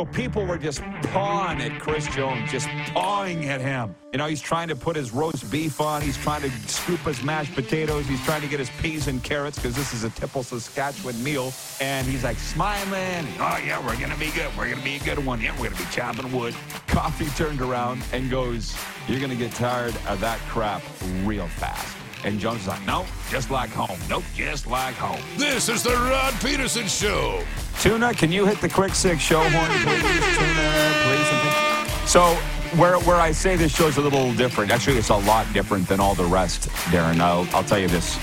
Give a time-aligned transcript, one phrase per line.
[0.00, 0.80] Oh, people were just
[1.12, 3.94] pawing at Chris Jones, just pawing at him.
[4.12, 6.02] You know, he's trying to put his roast beef on.
[6.02, 8.04] He's trying to scoop his mashed potatoes.
[8.08, 11.52] He's trying to get his peas and carrots because this is a typical Saskatchewan meal.
[11.80, 13.24] And he's like smiling.
[13.38, 14.50] Oh, yeah, we're going to be good.
[14.58, 15.40] We're going to be a good one.
[15.40, 16.56] Yeah, we're going to be chopping wood.
[16.88, 18.76] Coffee turned around and goes,
[19.06, 20.82] You're going to get tired of that crap
[21.22, 21.96] real fast.
[22.24, 23.98] And Jones is like, Nope, just like home.
[24.08, 25.20] Nope, just like home.
[25.36, 27.44] This is the Rod Peterson Show.
[27.80, 30.02] Tuna, can you hit the quick six show horn, please?
[30.38, 32.10] Tuna, please.
[32.10, 32.34] So,
[32.78, 36.00] where where I say this show's a little different, actually, it's a lot different than
[36.00, 37.20] all the rest, Darren.
[37.20, 38.18] I'll, I'll tell you this.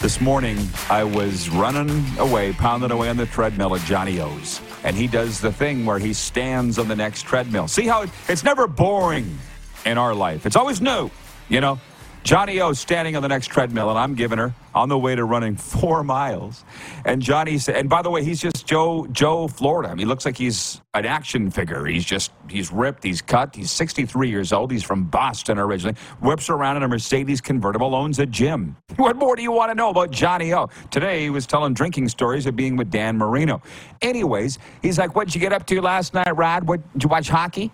[0.00, 0.58] This morning,
[0.90, 4.60] I was running away, pounding away on the treadmill at Johnny O's.
[4.82, 7.68] And he does the thing where he stands on the next treadmill.
[7.68, 9.38] See how it, it's never boring
[9.86, 11.10] in our life, it's always new,
[11.48, 11.80] you know?
[12.24, 15.24] Johnny O standing on the next treadmill, and I'm giving her on the way to
[15.24, 16.64] running four miles.
[17.04, 19.90] And Johnny said, and by the way, he's just Joe Joe Florida.
[19.90, 21.84] I mean, he looks like he's an action figure.
[21.84, 23.54] He's just he's ripped, he's cut.
[23.54, 24.72] He's 63 years old.
[24.72, 25.96] He's from Boston originally.
[26.22, 28.76] Whips around in a Mercedes convertible, owns a gym.
[28.96, 30.70] What more do you want to know about Johnny O?
[30.90, 33.60] Today he was telling drinking stories of being with Dan Marino.
[34.00, 36.66] Anyways, he's like, "What'd you get up to last night, Rod?
[36.66, 37.70] What did you watch hockey?"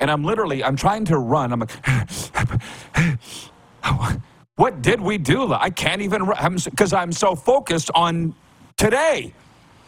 [0.00, 1.52] And I'm literally, I'm trying to run.
[1.52, 1.70] I'm like,
[4.56, 5.52] what did we do?
[5.52, 6.26] I can't even,
[6.64, 8.34] because I'm so focused on
[8.76, 9.34] today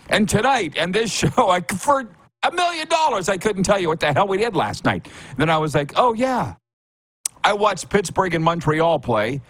[0.09, 1.49] and tonight and this show.
[1.51, 2.09] I, for
[2.43, 5.07] a million dollars, I couldn't tell you what the hell we did last night.
[5.31, 6.55] And then I was like, oh, yeah.
[7.45, 9.41] I watched Pittsburgh and Montreal play.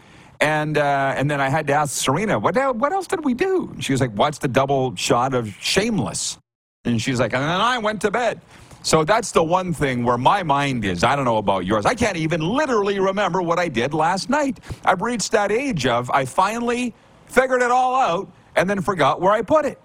[0.41, 3.77] And uh, and then I had to ask Serena, what, what else did we do?
[3.79, 6.37] She was like, what's the double shot of Shameless?
[6.85, 8.41] And she's like, and then I went to bed.
[8.83, 11.05] So that's the one thing where my mind is.
[11.05, 11.87] I don't know about yours.
[11.87, 14.61] I can't even literally remember what I did last night.
[14.85, 16.95] I've reached that age of I finally
[17.27, 19.81] figured it all out and then forgot where I put it.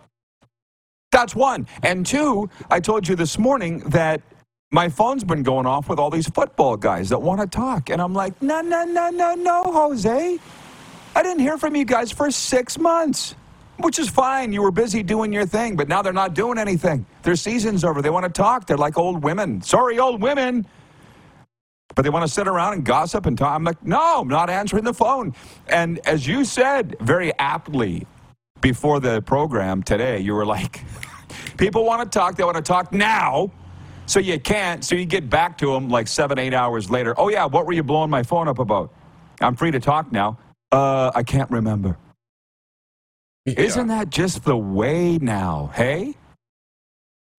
[1.12, 1.68] That's one.
[1.84, 4.22] And two, I told you this morning that
[4.72, 7.90] my phone's been going off with all these football guys that want to talk.
[7.90, 10.40] And I'm like, no, no, no, no, no, Jose.
[11.16, 13.35] I didn't hear from you guys for six months
[13.80, 14.54] which is fine.
[14.54, 17.06] You were busy doing your thing, but now they're not doing anything.
[17.24, 18.02] Their season's over.
[18.02, 18.68] They want to talk.
[18.68, 19.62] They're like old women.
[19.62, 20.66] Sorry, old women.
[21.96, 23.54] But they want to sit around and gossip and talk.
[23.56, 25.34] I'm like, no, I'm not answering the phone.
[25.68, 28.08] And as you said very aptly
[28.62, 30.84] before the program today, you were like,
[31.58, 32.36] people want to talk.
[32.36, 33.52] They want to talk now.
[34.06, 34.86] So you can't.
[34.86, 37.16] So you get back to them like seven, eight hours later.
[37.18, 38.94] Oh, yeah, what were you blowing my phone up about?
[39.42, 40.38] I'm free to talk now.
[40.72, 41.98] Uh, I can't remember.
[43.47, 43.62] Yeah.
[43.62, 45.72] Isn't that just the way now?
[45.74, 46.16] Hey?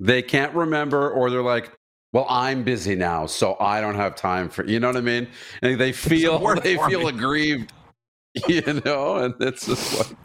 [0.00, 1.70] They can't remember, or they're like,
[2.14, 5.28] well, I'm busy now, so I don't have time for you know what I mean?
[5.60, 7.08] And they feel they feel me.
[7.10, 7.74] aggrieved,
[8.48, 10.18] you know, and it's just like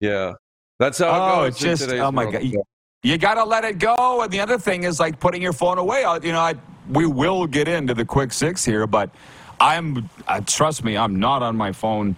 [0.00, 0.32] Yeah.
[0.80, 1.58] That's how oh, it goes.
[1.60, 2.42] Just, oh my God.
[2.42, 2.64] You,
[3.04, 4.22] you got to let it go.
[4.22, 6.00] And the other thing is like putting your phone away.
[6.24, 6.54] You know, I,
[6.90, 9.08] we will get into the quick six here, but
[9.60, 12.16] I'm, uh, trust me, I'm not on my phone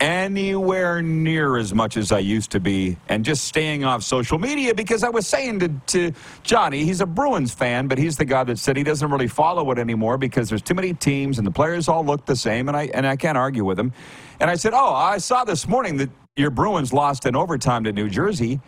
[0.00, 4.74] anywhere near as much as I used to be and just staying off social media
[4.74, 8.44] because I was saying to, to Johnny, he's a Bruins fan, but he's the guy
[8.44, 11.50] that said he doesn't really follow it anymore because there's too many teams and the
[11.50, 13.92] players all look the same and I and I can't argue with him.
[14.40, 17.92] And I said, "Oh, I saw this morning that your Bruins lost in overtime to
[17.92, 18.60] New Jersey."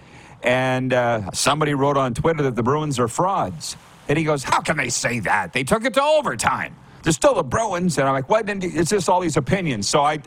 [0.43, 3.77] And uh, somebody wrote on Twitter that the Bruins are frauds.
[4.09, 5.53] And he goes, How can they say that?
[5.53, 6.75] They took it to overtime.
[7.03, 7.99] They're still the Bruins.
[7.99, 8.49] And I'm like, What?
[8.49, 9.89] It's just all these opinions.
[9.89, 10.21] So I,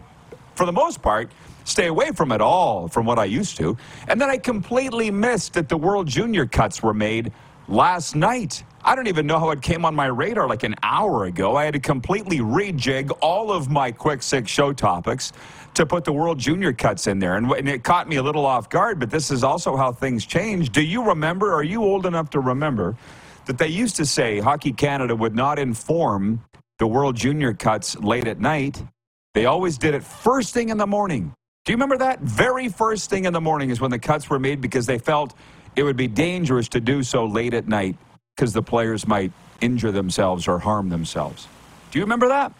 [0.55, 1.31] for the most part,
[1.65, 3.77] stay away from it all from what I used to.
[4.07, 7.31] And then I completely missed that the World Junior cuts were made
[7.67, 8.63] last night.
[8.83, 11.55] I don't even know how it came on my radar like an hour ago.
[11.55, 15.31] I had to completely rejig all of my quick six show topics
[15.75, 17.37] to put the World Junior cuts in there.
[17.37, 20.25] And, and it caught me a little off guard, but this is also how things
[20.25, 20.71] change.
[20.71, 22.97] Do you remember, are you old enough to remember,
[23.45, 26.41] that they used to say Hockey Canada would not inform
[26.77, 28.83] the World Junior cuts late at night
[29.33, 31.33] they always did it first thing in the morning.
[31.65, 32.19] Do you remember that?
[32.21, 35.33] Very first thing in the morning is when the cuts were made because they felt
[35.75, 37.95] it would be dangerous to do so late at night
[38.35, 39.31] because the players might
[39.61, 41.47] injure themselves or harm themselves.
[41.91, 42.51] Do you remember that?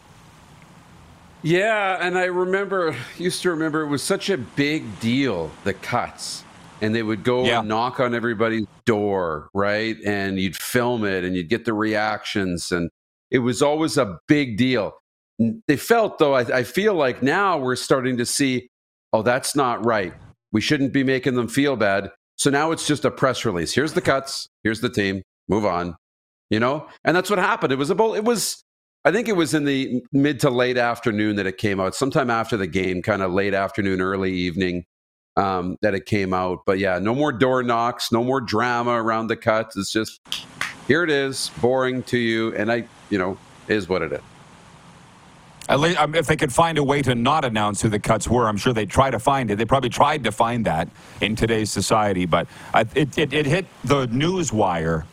[1.41, 6.43] Yeah, and I remember, used to remember it was such a big deal, the cuts.
[6.81, 7.59] and they would go Yeah.
[7.59, 9.95] and knock on everybody's door, right?
[10.05, 12.73] And you'd film it and you'd get the reactions.
[12.73, 12.89] And
[13.31, 14.91] it was always a big deal.
[15.67, 18.69] They felt, though, I, I feel like now we're starting to see,
[19.11, 20.13] oh, that's not right.
[20.51, 22.11] We shouldn't be making them feel bad.
[22.37, 23.73] So now it's just a press release.
[23.73, 24.47] Here's the cuts.
[24.63, 25.21] Here's the team.
[25.47, 25.95] Move on.
[26.49, 26.87] You know?
[27.03, 27.71] And that's what happened.
[27.71, 28.13] It was a bowl.
[28.13, 28.63] It was,
[29.05, 32.29] I think it was in the mid to late afternoon that it came out, sometime
[32.29, 34.85] after the game, kind of late afternoon, early evening
[35.35, 36.59] um, that it came out.
[36.65, 39.75] But yeah, no more door knocks, no more drama around the cuts.
[39.75, 40.21] It's just
[40.87, 43.37] here it is, boring to you, and I, you know,
[43.67, 44.21] is what it is.
[45.69, 48.27] At least, um, if they could find a way to not announce who the cuts
[48.27, 49.55] were, I'm sure they'd try to find it.
[49.57, 50.89] They probably tried to find that
[51.21, 55.05] in today's society, but I, it, it, it hit the news wire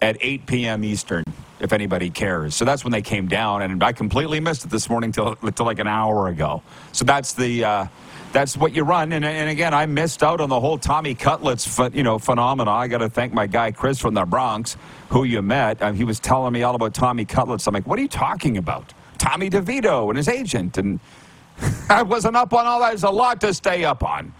[0.00, 0.84] at 8 p.m.
[0.84, 1.24] Eastern,
[1.58, 2.54] if anybody cares.
[2.54, 5.66] So that's when they came down, and I completely missed it this morning till, till
[5.66, 6.62] like an hour ago.
[6.92, 7.86] So that's the uh,
[8.34, 9.12] that's what you run.
[9.12, 12.70] And, and again, I missed out on the whole Tommy Cutlets, you know, phenomena.
[12.70, 14.76] I got to thank my guy Chris from the Bronx,
[15.08, 15.80] who you met.
[15.80, 17.66] Uh, he was telling me all about Tommy Cutlets.
[17.68, 18.92] I'm like, what are you talking about?
[19.18, 21.00] Tommy DeVito and his agent, and
[21.88, 22.90] I wasn't up on all that.
[22.90, 24.32] There's a lot to stay up on.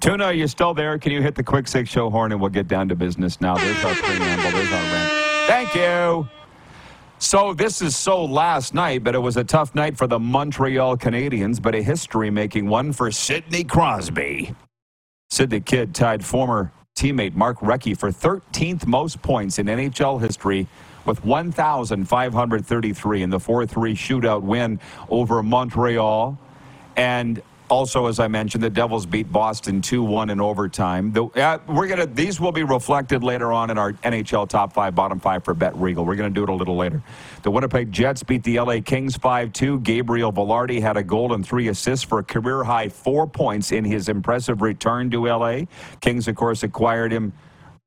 [0.00, 0.98] Tuna, are you still there?
[0.98, 3.54] Can you hit the quick six show horn and we'll get down to business now?
[3.56, 4.50] There's our preamble.
[4.50, 5.12] There's our rant.
[5.46, 6.28] Thank you.
[7.18, 10.96] So this is so last night, but it was a tough night for the Montreal
[10.96, 14.56] Canadiens, but a history-making one for Sidney Crosby.
[15.30, 20.66] Sidney the Kid tied former teammate Mark Recchi for 13th most points in NHL history
[21.04, 26.38] with 1,533 in the 4-3 shootout win over Montreal.
[26.96, 31.10] And also, as I mentioned, the Devils beat Boston 2-1 in overtime.
[31.12, 34.94] The, uh, we're gonna; these will be reflected later on in our NHL top five,
[34.94, 36.04] bottom five for Bet Regal.
[36.04, 37.02] We're going to do it a little later.
[37.42, 39.82] The Winnipeg Jets beat the LA Kings 5-2.
[39.82, 43.84] Gabriel Vilardi had a goal and three assists for a career high four points in
[43.84, 45.62] his impressive return to LA.
[46.02, 47.32] Kings, of course, acquired him.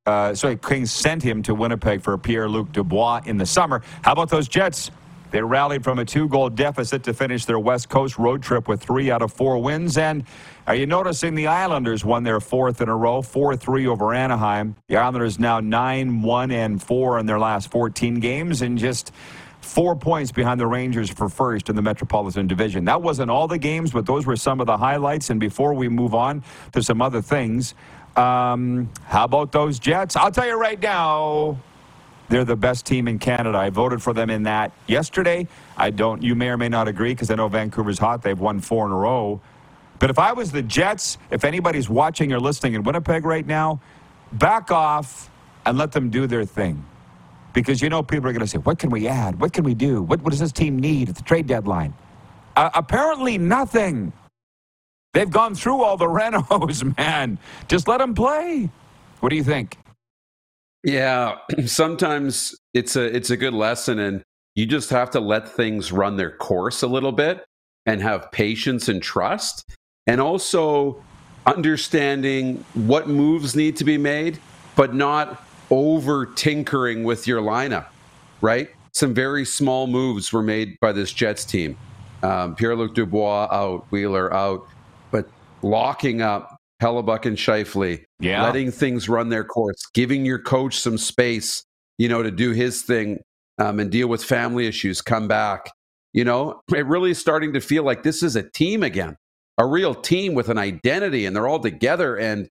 [0.07, 3.81] Uh, sorry, Kings sent him to Winnipeg for Pierre-Luc Dubois in the summer.
[4.03, 4.91] How about those Jets?
[5.31, 8.83] They rallied from a two goal deficit to finish their West Coast road trip with
[8.83, 9.97] three out of four wins.
[9.97, 10.23] And
[10.67, 14.75] are you noticing the Islanders won their fourth in a row, 4 3 over Anaheim?
[14.89, 19.11] The Islanders now 9 1 and 4 in their last 14 games and just
[19.59, 22.85] four points behind the Rangers for first in the Metropolitan Division.
[22.85, 25.31] That wasn't all the games, but those were some of the highlights.
[25.31, 26.43] And before we move on
[26.73, 27.73] to some other things,
[28.17, 30.15] um, how about those Jets?
[30.15, 31.59] I'll tell you right now.
[32.29, 33.57] They're the best team in Canada.
[33.57, 35.47] I voted for them in that yesterday.
[35.77, 36.23] I don't.
[36.23, 38.23] You may or may not agree because I know Vancouver's hot.
[38.23, 39.41] They've won four in a row.
[39.99, 43.79] But if I was the Jets, if anybody's watching or listening in Winnipeg right now,
[44.33, 45.29] back off
[45.65, 46.83] and let them do their thing.
[47.53, 49.39] Because you know people are going to say, "What can we add?
[49.39, 50.01] What can we do?
[50.01, 51.93] What, what does this team need at the trade deadline?"
[52.55, 54.11] Uh, apparently, nothing.
[55.15, 57.39] They've gone through all the renos, man.
[57.69, 58.69] Just let them play.
[59.21, 59.77] What do you think?
[60.83, 64.21] Yeah, sometimes it's a it's a good lesson, and
[64.55, 67.45] you just have to let things run their course a little bit,
[67.85, 69.63] and have patience and trust,
[70.05, 71.01] and also
[71.45, 74.37] understanding what moves need to be made,
[74.75, 77.87] but not over tinkering with your lineup.
[78.41, 78.69] Right?
[78.93, 81.77] Some very small moves were made by this Jets team.
[82.21, 84.67] Um, Pierre Luc Dubois out, Wheeler out,
[85.65, 88.43] locking up Hellebuyck and Scheifele, Yeah.
[88.43, 91.63] letting things run their course, giving your coach some space,
[91.97, 93.19] you know, to do his thing
[93.57, 95.71] um, and deal with family issues, come back.
[96.13, 99.17] You know, it really is starting to feel like this is a team again,
[99.57, 102.15] a real team with an identity, and they're all together.
[102.15, 102.47] And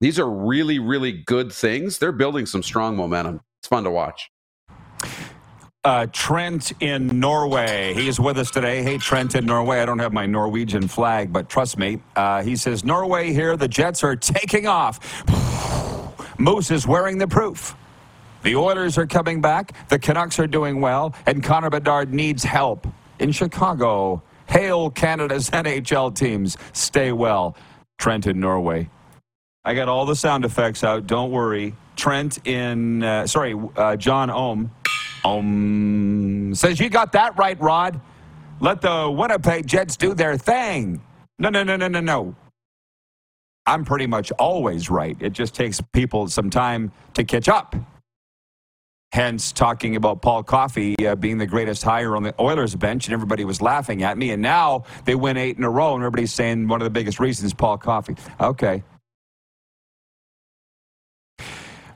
[0.00, 1.98] these are really, really good things.
[1.98, 3.40] They're building some strong momentum.
[3.60, 4.28] It's fun to watch.
[5.82, 7.94] Uh, Trent in Norway.
[7.94, 8.82] He is with us today.
[8.82, 9.80] Hey, Trent in Norway.
[9.80, 12.02] I don't have my Norwegian flag, but trust me.
[12.14, 15.00] Uh, he says, Norway here, the Jets are taking off.
[16.38, 17.74] Moose is wearing the proof.
[18.42, 22.86] The Oilers are coming back, the Canucks are doing well, and Connor Bedard needs help
[23.18, 24.22] in Chicago.
[24.48, 26.58] Hail Canada's NHL teams.
[26.74, 27.56] Stay well.
[27.98, 28.90] Trent in Norway.
[29.64, 31.06] I got all the sound effects out.
[31.06, 31.74] Don't worry.
[31.96, 34.70] Trent in, uh, sorry, uh, John Ohm.
[35.24, 38.00] Ohm says, You got that right, Rod.
[38.60, 41.02] Let the Winnipeg Jets do their thing.
[41.38, 42.34] No, no, no, no, no, no.
[43.66, 45.16] I'm pretty much always right.
[45.20, 47.74] It just takes people some time to catch up.
[49.12, 53.14] Hence, talking about Paul Coffey uh, being the greatest hire on the Oilers bench, and
[53.14, 54.30] everybody was laughing at me.
[54.30, 57.18] And now they win eight in a row, and everybody's saying one of the biggest
[57.18, 58.16] reasons Paul Coffey.
[58.40, 58.84] Okay.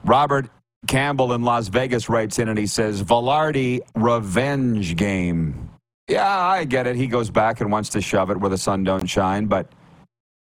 [0.05, 0.51] Robert
[0.87, 5.71] Campbell in Las Vegas writes in and he says, Vilardi revenge game.
[6.09, 6.97] Yeah, I get it.
[6.97, 9.73] He goes back and wants to shove it where the sun don't shine, but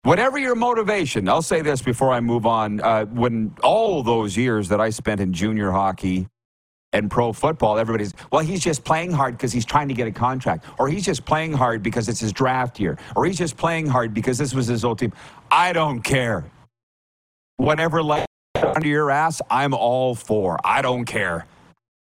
[0.02, 2.80] Whatever your motivation, I'll say this before I move on.
[2.80, 6.26] Uh, when all those years that I spent in junior hockey
[6.94, 10.10] and pro football, everybody's, well, he's just playing hard because he's trying to get a
[10.10, 13.86] contract, or he's just playing hard because it's his draft year, or he's just playing
[13.86, 15.12] hard because this was his old team.
[15.50, 16.46] I don't care.
[17.58, 18.24] Whatever light
[18.62, 20.58] under your ass, I'm all for.
[20.64, 21.46] I don't care.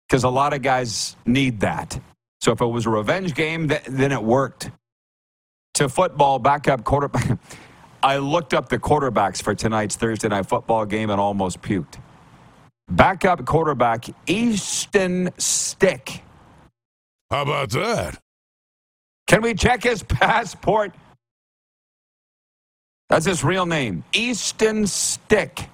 [0.08, 2.00] Because a lot of guys need that.
[2.42, 4.70] So if it was a revenge game, then it worked.
[5.76, 7.38] To football, backup quarterback.
[8.04, 12.00] I looked up the quarterbacks for tonight's Thursday night football game and almost puked.
[12.90, 16.22] Backup quarterback Easton Stick.
[17.32, 18.20] How about that?
[19.28, 20.94] Can we check his passport?
[23.10, 25.68] That's his real name, Easton Stick.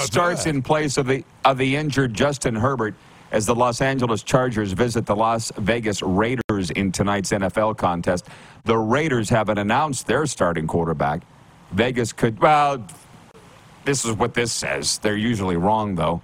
[0.00, 0.50] Starts that?
[0.50, 2.94] in place of the of the injured Justin Herbert
[3.30, 8.28] as the Los Angeles Chargers visit the Las Vegas Raiders in tonight's NFL contest.
[8.64, 11.22] The Raiders haven't announced their starting quarterback.
[11.70, 12.86] Vegas could well
[13.84, 14.98] this is what this says.
[14.98, 16.20] They're usually wrong though.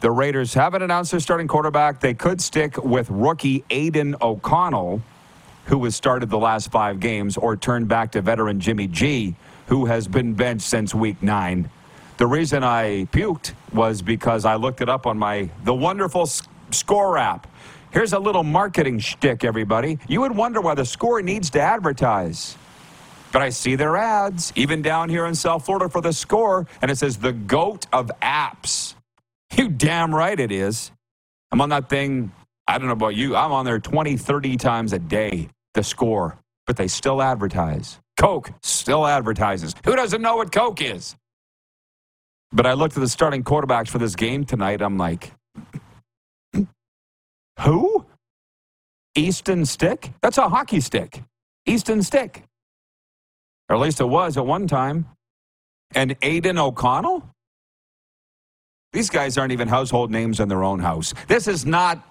[0.00, 2.00] The Raiders haven't announced their starting quarterback.
[2.00, 5.00] They could stick with rookie Aidan O'Connell,
[5.66, 9.34] who has started the last five games, or turn back to veteran Jimmy G,
[9.68, 11.70] who has been benched since week nine.
[12.18, 16.26] The reason I puked was because I looked it up on my the wonderful
[16.70, 17.46] Score app.
[17.92, 19.98] Here's a little marketing shtick, everybody.
[20.08, 22.56] You would wonder why the Score needs to advertise.
[23.32, 26.90] But I see their ads, even down here in South Florida for the Score, and
[26.90, 28.94] it says the GOAT of apps.
[29.56, 30.92] You damn right it is.
[31.52, 32.32] I'm on that thing.
[32.68, 33.36] I don't know about you.
[33.36, 38.00] I'm on there 20, 30 times a day, the score, but they still advertise.
[38.18, 39.74] Coke still advertises.
[39.84, 41.16] Who doesn't know what Coke is?
[42.54, 44.80] But I looked at the starting quarterbacks for this game tonight.
[44.80, 45.32] I'm like,
[47.60, 48.06] who?
[49.16, 50.12] Easton Stick?
[50.22, 51.22] That's a hockey stick.
[51.66, 52.44] Easton Stick.
[53.68, 55.06] Or at least it was at one time.
[55.94, 57.28] And Aidan O'Connell?
[58.92, 61.12] These guys aren't even household names in their own house.
[61.26, 62.06] This is not,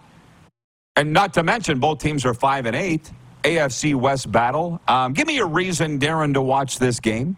[0.97, 3.09] and not to mention, both teams are five and eight.
[3.43, 4.81] AFC West battle.
[4.88, 7.38] Um, give me a reason, Darren, to watch this game.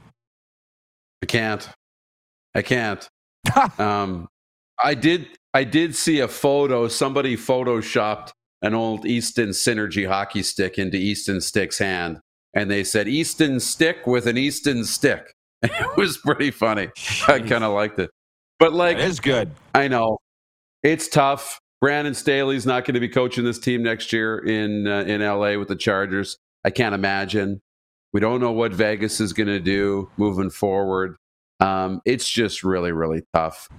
[1.21, 1.67] I can't.
[2.55, 3.07] I can't.
[3.79, 4.27] um,
[4.83, 5.27] I did.
[5.53, 6.87] I did see a photo.
[6.87, 8.31] Somebody photoshopped
[8.61, 12.19] an old Easton Synergy hockey stick into Easton Stick's hand,
[12.53, 15.33] and they said Easton Stick with an Easton stick.
[15.61, 16.87] it was pretty funny.
[16.87, 17.29] Jeez.
[17.29, 18.09] I kind of liked it.
[18.59, 19.51] But like, it is good.
[19.73, 20.17] I know
[20.83, 21.59] it's tough.
[21.81, 25.57] Brandon Staley's not going to be coaching this team next year in uh, in LA
[25.57, 26.37] with the Chargers.
[26.63, 27.61] I can't imagine.
[28.13, 31.17] We don't know what Vegas is going to do moving forward.
[31.59, 33.69] Um, it's just really, really tough.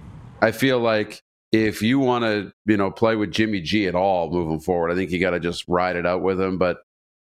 [0.41, 4.29] I feel like if you want to, you know, play with Jimmy G at all
[4.29, 6.57] moving forward, I think you got to just ride it out with him.
[6.57, 6.77] But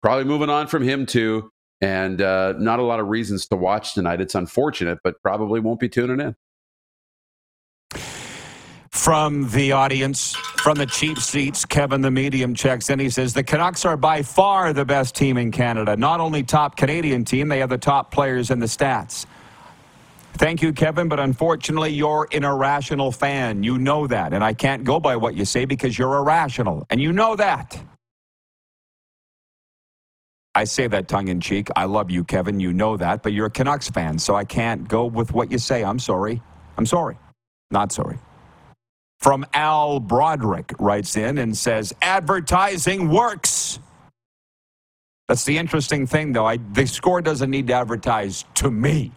[0.02, 3.95] probably moving on from him too, and uh, not a lot of reasons to watch
[3.95, 4.21] tonight.
[4.21, 6.37] It's unfortunate, but probably won't be tuning in
[8.99, 11.64] from the audience, from the cheap seats.
[11.64, 12.99] Kevin, the medium, checks in.
[12.99, 15.97] He says the Canucks are by far the best team in Canada.
[15.97, 19.25] Not only top Canadian team, they have the top players in the stats.
[20.38, 23.62] Thank you, Kevin, but unfortunately, you're an irrational fan.
[23.64, 27.00] You know that, and I can't go by what you say because you're irrational, and
[27.00, 27.80] you know that.
[30.54, 31.68] I say that tongue in cheek.
[31.76, 32.61] I love you, Kevin.
[32.61, 35.59] You know that, but you're a Canucks fan, so I can't go with what you
[35.59, 35.85] say.
[35.85, 36.42] I'm sorry.
[36.78, 37.18] I'm sorry.
[37.71, 38.18] Not sorry
[39.21, 43.78] from Al Broderick writes in and says, advertising works.
[45.28, 46.47] That's the interesting thing, though.
[46.47, 49.12] I, the score doesn't need to advertise to me.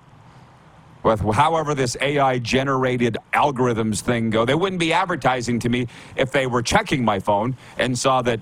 [1.03, 6.31] With however this AI generated algorithms thing go, they wouldn't be advertising to me if
[6.31, 8.39] they were checking my phone and saw that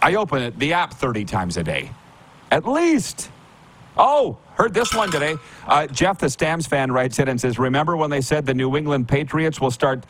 [0.00, 1.90] I open it, the app 30 times a day.
[2.50, 3.30] At least.
[3.96, 5.36] Oh, heard this one today.
[5.66, 8.76] Uh, Jeff, the Stamps fan, writes in and says, Remember when they said the New
[8.76, 10.04] England Patriots will start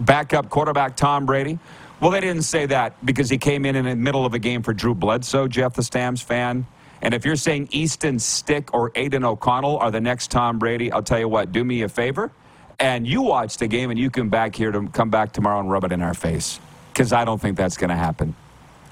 [0.00, 1.58] backup quarterback Tom Brady?
[2.00, 4.62] Well, they didn't say that because he came in in the middle of a game
[4.62, 6.66] for Drew Bledsoe, Jeff the Stamps fan.
[7.06, 11.04] And if you're saying Easton Stick or Aidan O'Connell are the next Tom Brady, I'll
[11.04, 12.32] tell you what, do me a favor.
[12.80, 15.70] And you watch the game and you can back here to come back tomorrow and
[15.70, 16.58] rub it in our face.
[16.92, 18.34] Because I don't think that's going to happen.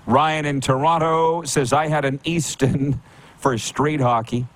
[0.07, 3.03] Ryan in Toronto says, I had an Easton
[3.39, 4.47] for street hockey.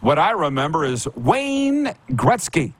[0.00, 2.72] What I remember is Wayne Gretzky.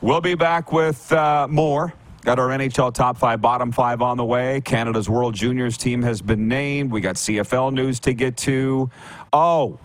[0.00, 1.92] We'll be back with uh, more.
[2.26, 4.60] Got our NHL top five, bottom five on the way.
[4.60, 6.90] Canada's World Juniors team has been named.
[6.90, 8.90] We got CFL news to get to.
[9.32, 9.78] Oh,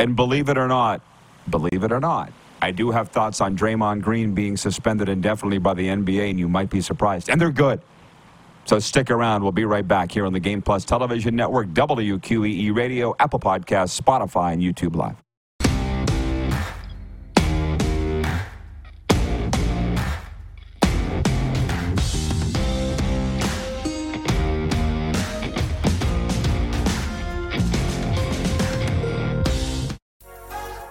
[0.00, 1.02] and believe it or not,
[1.48, 5.74] believe it or not, I do have thoughts on Draymond Green being suspended indefinitely by
[5.74, 7.30] the NBA, and you might be surprised.
[7.30, 7.80] And they're good.
[8.64, 9.44] So stick around.
[9.44, 14.00] We'll be right back here on the Game Plus Television Network, WQEE Radio, Apple Podcasts,
[14.00, 15.23] Spotify, and YouTube Live.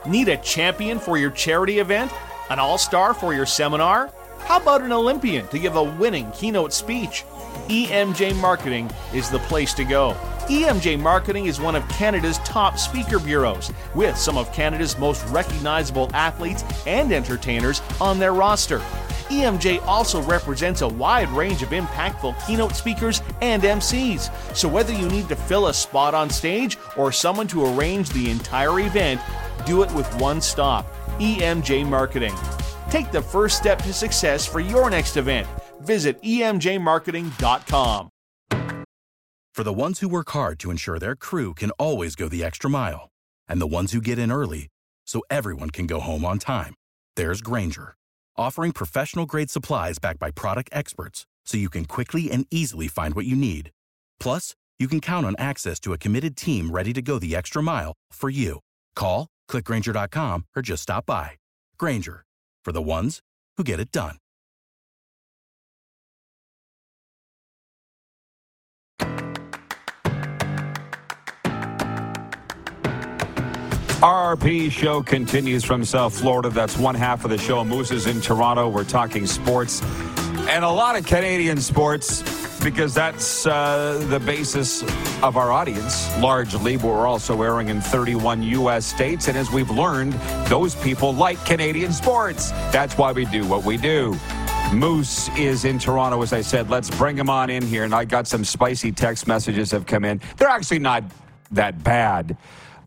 [0.06, 2.12] Need a champion for your charity event?
[2.50, 4.12] An all star for your seminar?
[4.40, 7.24] How about an Olympian to give a winning keynote speech?
[7.70, 10.18] EMJ Marketing is the place to go.
[10.48, 16.12] EMJ Marketing is one of Canada's top speaker bureaus, with some of Canada's most recognizable
[16.14, 18.80] athletes and entertainers on their roster.
[19.30, 24.30] EMJ also represents a wide range of impactful keynote speakers and MCs.
[24.54, 28.30] So whether you need to fill a spot on stage or someone to arrange the
[28.30, 29.22] entire event,
[29.66, 30.86] do it with one stop
[31.20, 32.36] EMJ Marketing.
[32.90, 35.48] Take the first step to success for your next event.
[35.82, 38.10] Visit emjmarketing.com.
[39.54, 42.70] For the ones who work hard to ensure their crew can always go the extra
[42.70, 43.10] mile,
[43.48, 44.68] and the ones who get in early
[45.06, 46.74] so everyone can go home on time,
[47.16, 47.94] there's Grainger,
[48.36, 53.14] offering professional grade supplies backed by product experts so you can quickly and easily find
[53.14, 53.70] what you need.
[54.20, 57.62] Plus, you can count on access to a committed team ready to go the extra
[57.62, 58.60] mile for you.
[58.96, 61.32] Call, clickgrainger.com, or just stop by.
[61.78, 62.26] Grainger,
[62.66, 63.22] for the ones
[63.58, 64.18] who get it done.
[74.04, 76.50] RRP show continues from South Florida.
[76.50, 77.64] That's one half of the show.
[77.64, 78.68] Moose is in Toronto.
[78.68, 79.80] We're talking sports
[80.50, 82.22] and a lot of Canadian sports
[82.64, 84.84] because that's uh, the basis
[85.22, 86.78] of our audience largely.
[86.78, 88.86] But we're also airing in 31 U.S.
[88.86, 89.28] states.
[89.28, 90.14] And as we've learned,
[90.48, 92.52] those people like Canadian sports.
[92.72, 94.16] That's why we do what we do.
[94.74, 96.70] Moose is in Toronto, as I said.
[96.70, 97.84] Let's bring him on in here.
[97.84, 100.22] And I got some spicy text messages have come in.
[100.38, 101.04] They're actually not
[101.52, 102.38] that bad.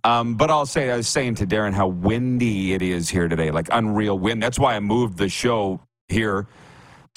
[0.05, 3.51] Um, but I'll say, I was saying to Darren how windy it is here today,
[3.51, 4.43] like unreal wind.
[4.43, 6.47] That's why I moved the show here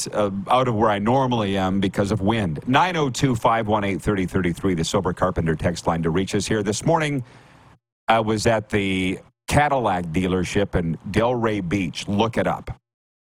[0.07, 2.59] uh, out of where I normally am because of wind.
[2.67, 6.63] 902 518 3033, the Sober Carpenter text line to reach us here.
[6.63, 7.23] This morning,
[8.07, 12.07] I was at the Cadillac dealership in Delray Beach.
[12.07, 12.71] Look it up.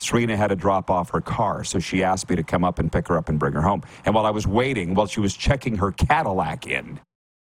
[0.01, 2.91] Serena had to drop off her car, so she asked me to come up and
[2.91, 3.83] pick her up and bring her home.
[4.05, 6.99] And while I was waiting, while she was checking her Cadillac in,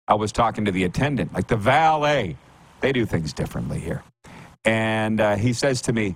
[0.07, 2.37] I was talking to the attendant, like the valet.
[2.81, 4.03] They do things differently here.
[4.65, 6.15] And uh, he says to me,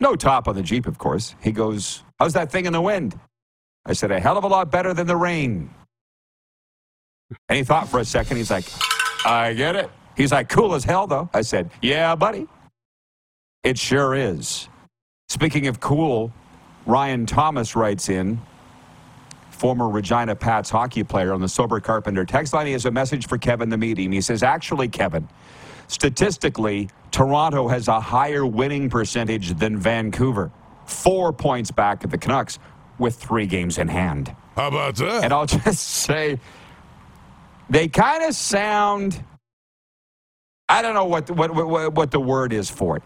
[0.00, 1.34] no top on the Jeep, of course.
[1.42, 3.18] He goes, How's that thing in the wind?
[3.84, 5.68] I said, A hell of a lot better than the rain.
[7.48, 8.36] And he thought for a second.
[8.36, 8.64] He's like,
[9.26, 9.90] I get it.
[10.16, 11.28] He's like, Cool as hell, though.
[11.34, 12.46] I said, Yeah, buddy.
[13.64, 14.68] It sure is.
[15.30, 16.32] Speaking of cool,
[16.86, 18.40] Ryan Thomas writes in,
[19.50, 22.66] former Regina Pats hockey player on the Sober Carpenter text line.
[22.66, 24.12] He has a message for Kevin the Medium.
[24.12, 25.28] He says, Actually, Kevin,
[25.88, 30.52] statistically, Toronto has a higher winning percentage than Vancouver.
[30.86, 32.58] Four points back at the Canucks
[32.98, 34.34] with three games in hand.
[34.56, 35.24] How about that?
[35.24, 36.38] And I'll just say,
[37.70, 39.22] they kind of sound.
[40.68, 43.02] I don't know what, what, what, what the word is for it.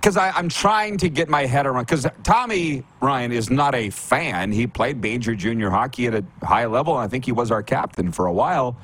[0.00, 1.84] Because I'm trying to get my head around.
[1.84, 4.52] Because Tommy Ryan is not a fan.
[4.52, 7.62] He played major junior hockey at a high level, and I think he was our
[7.62, 8.76] captain for a while.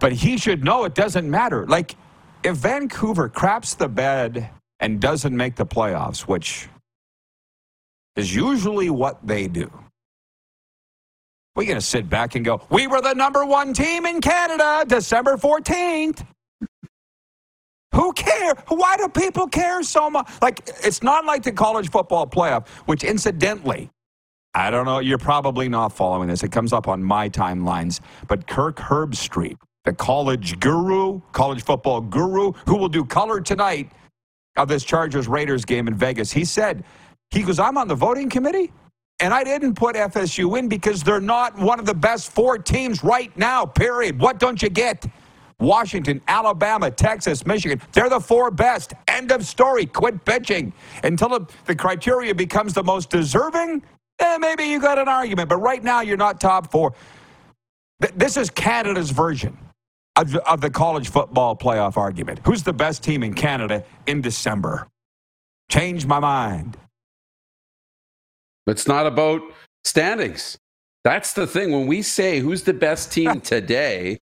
[0.00, 1.66] But he should know it doesn't matter.
[1.66, 1.94] Like,
[2.42, 4.50] if Vancouver craps the bed
[4.82, 6.68] and doesn't make the playoffs, which
[8.16, 9.70] is usually what they do,
[11.54, 14.84] we're going to sit back and go, we were the number one team in Canada
[14.86, 16.26] December 14th.
[17.94, 18.54] Who cares?
[18.68, 20.28] Why do people care so much?
[20.40, 23.90] Like, it's not like the college football playoff, which incidentally,
[24.54, 26.42] I don't know, you're probably not following this.
[26.42, 28.00] It comes up on my timelines.
[28.28, 33.90] But Kirk Herbstreit the college guru, college football guru, who will do color tonight
[34.56, 36.32] of this Chargers Raiders game in Vegas.
[36.32, 36.84] He said,
[37.30, 38.72] he goes, I'm on the voting committee.
[39.20, 43.04] And I didn't put FSU in because they're not one of the best four teams
[43.04, 44.18] right now, period.
[44.18, 45.06] What don't you get?
[45.60, 47.80] Washington, Alabama, Texas, Michigan.
[47.92, 48.94] They're the four best.
[49.06, 49.86] End of story.
[49.86, 50.72] Quit bitching.
[51.04, 53.82] Until the, criteria becomes the most deserving,
[54.18, 55.48] eh, maybe you got an argument.
[55.48, 56.94] But right now, you're not top four.
[58.16, 59.56] This is Canada's version
[60.16, 62.40] of, of the college football playoff argument.
[62.44, 64.88] Who's the best team in Canada in December?
[65.70, 66.76] Change my mind.
[68.66, 69.40] It's not about
[69.84, 70.58] standings.
[71.04, 71.72] That's the thing.
[71.72, 74.18] When we say who's the best team today,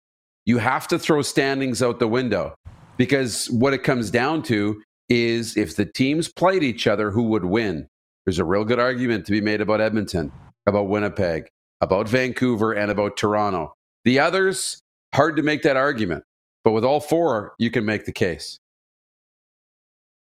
[0.45, 2.55] you have to throw standings out the window
[2.97, 7.45] because what it comes down to is if the teams played each other, who would
[7.45, 7.89] win?
[8.25, 10.33] There's a real good argument to be made about Edmonton,
[10.67, 11.49] about Winnipeg,
[11.81, 13.75] about Vancouver, and about Toronto.
[14.05, 14.81] The others,
[15.17, 16.25] hard to make that argument.
[16.65, 18.59] But with all four, you can make the case.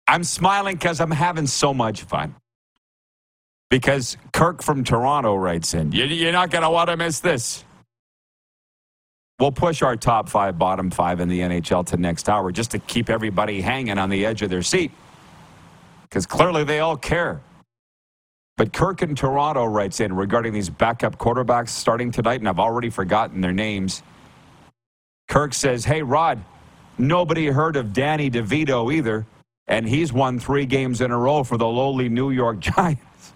[0.09, 2.35] I'm smiling because I'm having so much fun.
[3.71, 7.64] Because Kirk from Toronto writes in, You're not going to want to miss this.
[9.38, 12.79] We'll push our top five, bottom five in the NHL to next hour just to
[12.79, 14.92] keep everybody hanging on the edge of their seat.
[16.03, 17.40] Because clearly they all care.
[18.57, 22.90] But Kirk in Toronto writes in regarding these backup quarterbacks starting tonight, and I've already
[22.90, 24.03] forgotten their names.
[25.33, 26.42] Kirk says, Hey, Rod,
[26.99, 29.27] nobody heard of Danny DeVito either,
[29.66, 33.33] and he's won three games in a row for the lowly New York Giants.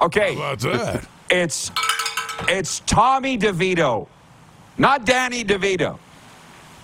[0.00, 0.34] okay.
[0.34, 1.08] How about that?
[1.30, 1.70] It's,
[2.48, 4.06] it's Tommy DeVito
[4.80, 5.98] not Danny DeVito.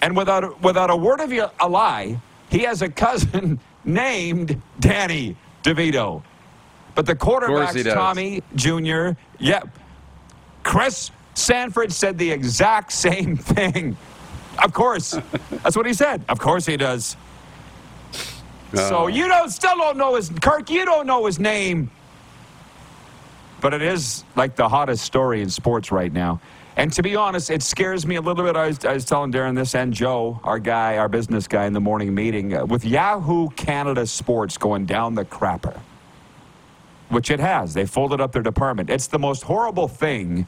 [0.02, 6.22] And without without a word of a lie, he has a cousin named Danny DeVito.
[6.94, 9.10] But the quarterback's Tommy Jr.
[9.38, 9.68] Yep.
[10.62, 13.96] Chris Sanford said the exact same thing.
[14.62, 15.18] Of course.
[15.62, 16.24] That's what he said.
[16.28, 17.16] Of course he does.
[18.72, 18.76] Uh.
[18.76, 21.90] So you don't still don't know his Kirk, you don't know his name.
[23.60, 26.40] But it is like the hottest story in sports right now.
[26.76, 28.54] And to be honest, it scares me a little bit.
[28.54, 31.72] I was, I was telling Darren this and Joe, our guy, our business guy in
[31.72, 35.80] the morning meeting, uh, with Yahoo Canada Sports going down the crapper,
[37.08, 37.72] which it has.
[37.72, 38.90] They folded up their department.
[38.90, 40.46] It's the most horrible thing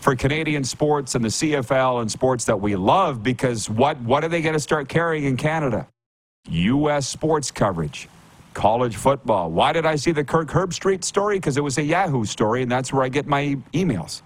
[0.00, 4.28] for Canadian sports and the CFL and sports that we love because what, what are
[4.28, 5.88] they going to start carrying in Canada?
[6.48, 7.08] U.S.
[7.08, 8.08] sports coverage,
[8.54, 9.50] college football.
[9.50, 11.38] Why did I see the Kirk Herbstreit story?
[11.38, 14.22] Because it was a Yahoo story, and that's where I get my emails.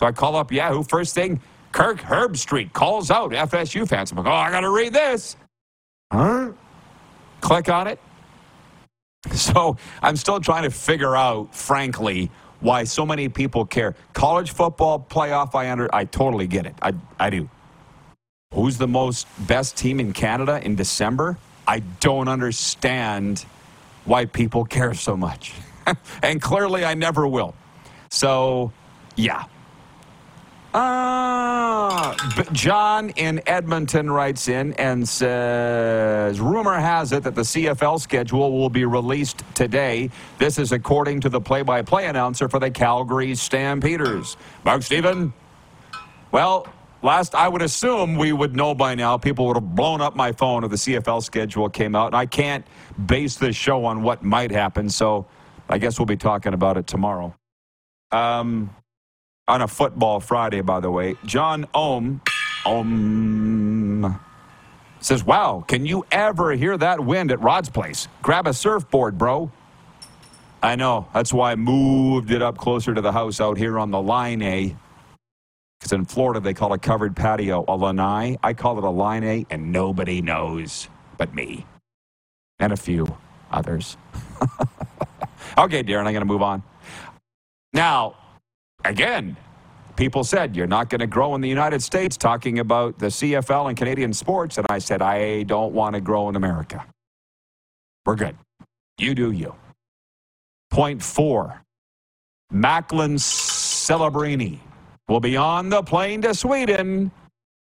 [0.00, 0.82] So I call up Yahoo.
[0.82, 1.40] First thing,
[1.72, 4.10] Kirk Herbstreit calls out FSU fans.
[4.10, 5.36] I'm like, oh, I got to read this.
[6.12, 6.52] Huh?
[7.40, 8.00] Click on it.
[9.34, 12.30] So I'm still trying to figure out, frankly,
[12.60, 13.94] why so many people care.
[14.12, 16.74] College football playoff, I under, I totally get it.
[16.80, 17.48] I, I do.
[18.52, 21.38] Who's the most best team in Canada in December?
[21.66, 23.44] I don't understand
[24.04, 25.52] why people care so much.
[26.22, 27.54] and clearly I never will.
[28.10, 28.72] So,
[29.16, 29.44] yeah,
[30.72, 32.14] Ah,
[32.52, 38.70] John in Edmonton writes in and says, rumor has it that the CFL schedule will
[38.70, 40.10] be released today.
[40.38, 44.36] This is according to the play-by-play announcer for the Calgary Stampeders.
[44.64, 45.32] Mark Steven?
[46.30, 46.68] Well,
[47.02, 49.18] last I would assume we would know by now.
[49.18, 52.06] People would have blown up my phone if the CFL schedule came out.
[52.06, 52.64] And I can't
[53.06, 55.26] base this show on what might happen, so
[55.68, 57.34] I guess we'll be talking about it tomorrow.
[58.12, 58.70] Um,
[59.50, 61.16] on a football Friday, by the way.
[61.26, 62.22] John Ohm,
[62.64, 64.20] Ohm
[65.00, 68.08] says, Wow, can you ever hear that wind at Rod's place?
[68.22, 69.50] Grab a surfboard, bro.
[70.62, 71.08] I know.
[71.14, 74.42] That's why I moved it up closer to the house out here on the line
[74.42, 74.76] A.
[75.80, 78.38] Because in Florida, they call a covered patio a lanai.
[78.42, 81.66] I call it a line A, and nobody knows but me
[82.60, 83.16] and a few
[83.50, 83.96] others.
[85.58, 86.62] okay, Darren, I'm going to move on.
[87.72, 88.16] Now,
[88.84, 89.36] again,
[89.96, 93.68] people said, You're not going to grow in the United States talking about the CFL
[93.68, 94.58] and Canadian sports.
[94.58, 96.84] And I said, I don't want to grow in America.
[98.06, 98.36] We're good.
[98.98, 99.54] You do you.
[100.70, 101.62] Point four
[102.50, 104.58] Macklin Celebrini
[105.08, 107.10] will be on the plane to Sweden.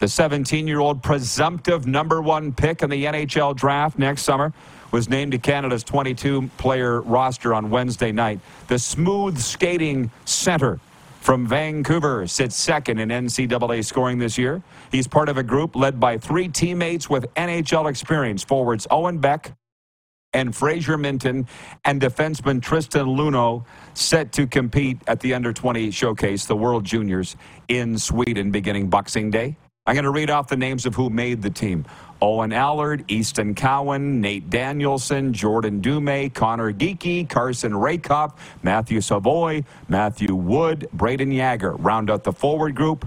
[0.01, 4.53] The 17 year old presumptive number one pick in the NHL draft next summer
[4.91, 8.41] was named to Canada's 22 player roster on Wednesday night.
[8.69, 10.79] The smooth skating center
[11.25, 14.63] from Vancouver sits second in NCAA scoring this year.
[14.93, 19.57] He's part of a group led by three teammates with NHL experience forwards Owen Beck
[20.35, 21.49] and Fraser Minten
[21.87, 27.37] and defenseman Tristan Luneau set to compete at the under 20 showcase, the World Juniors
[27.69, 29.57] in Sweden beginning Boxing Day.
[29.87, 31.85] I'm going to read off the names of who made the team.
[32.23, 40.35] Owen Allard, Easton Cowan, Nate Danielson, Jordan Dumais, Connor Geekie, Carson Rehkopf, Matthew Savoie, Matthew
[40.35, 43.07] Wood, Brayden Yager round out the forward group.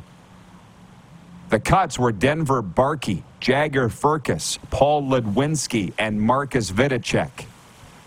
[1.50, 7.46] The cuts were Denver Barkey, Jagger Firkus, Paul Ludwinski, and Marcus Vidicek.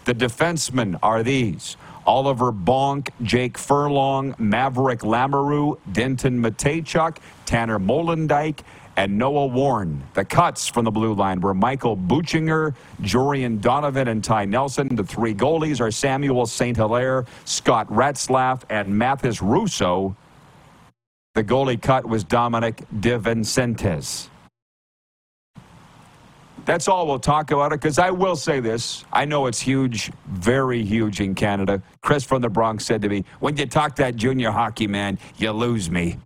[0.04, 1.76] The defensemen are these
[2.10, 8.62] Oliver Bonk, Jake Furlong, Maverick Lamoureux, Denton Mateychuk, Tanner Molendyk,
[8.96, 10.02] and Noah Warren.
[10.14, 14.96] The cuts from the blue line were Michael Buchinger, Jorian Donovan, and Ty Nelson.
[14.96, 16.76] The three goalies are Samuel St.
[16.76, 20.16] Hilaire, Scott Ratzlaff, and Mathis Rousseau.
[21.36, 24.26] The goalie cut was Dominic DiVincentiis.
[26.64, 29.04] That's all we'll talk about it because I will say this.
[29.12, 31.82] I know it's huge, very huge in Canada.
[32.02, 35.50] Chris from the Bronx said to me, When you talk that junior hockey, man, you
[35.52, 36.18] lose me.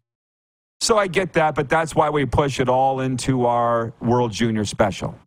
[0.80, 4.64] So I get that, but that's why we push it all into our World Junior
[4.64, 5.18] Special,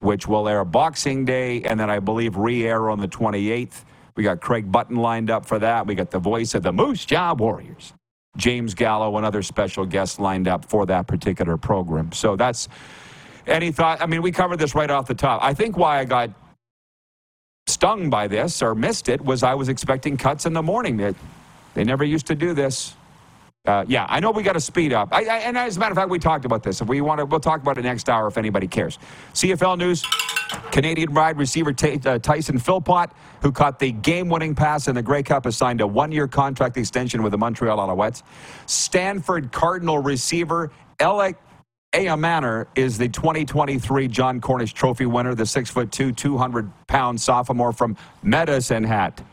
[0.00, 3.84] which will air Boxing Day and then I believe re air on the 28th.
[4.16, 5.86] We got Craig Button lined up for that.
[5.86, 7.92] We got the voice of the Moose Jaw Warriors,
[8.36, 12.12] James Gallo, and other special guests lined up for that particular program.
[12.12, 12.68] So that's
[13.46, 14.00] any thought.
[14.02, 15.42] I mean, we covered this right off the top.
[15.42, 16.30] I think why I got
[17.66, 20.96] stung by this or missed it was I was expecting cuts in the morning.
[20.96, 21.14] They,
[21.74, 22.94] they never used to do this.
[23.66, 25.08] Uh, yeah, I know we got to speed up.
[25.10, 26.82] I, I, and as a matter of fact, we talked about this.
[26.82, 28.98] If we want to, we'll talk about it next hour if anybody cares.
[29.32, 30.04] CFL news:
[30.70, 35.22] Canadian wide receiver T- uh, Tyson Philpott, who caught the game-winning pass in the Grey
[35.22, 38.22] Cup, has signed a one-year contract extension with the Montreal Alouettes.
[38.66, 41.36] Stanford Cardinal receiver Elic
[41.94, 47.72] Ayomanor is the 2023 John Cornish Trophy winner, the six foot two, 200 pound sophomore
[47.72, 49.24] from Medicine Hat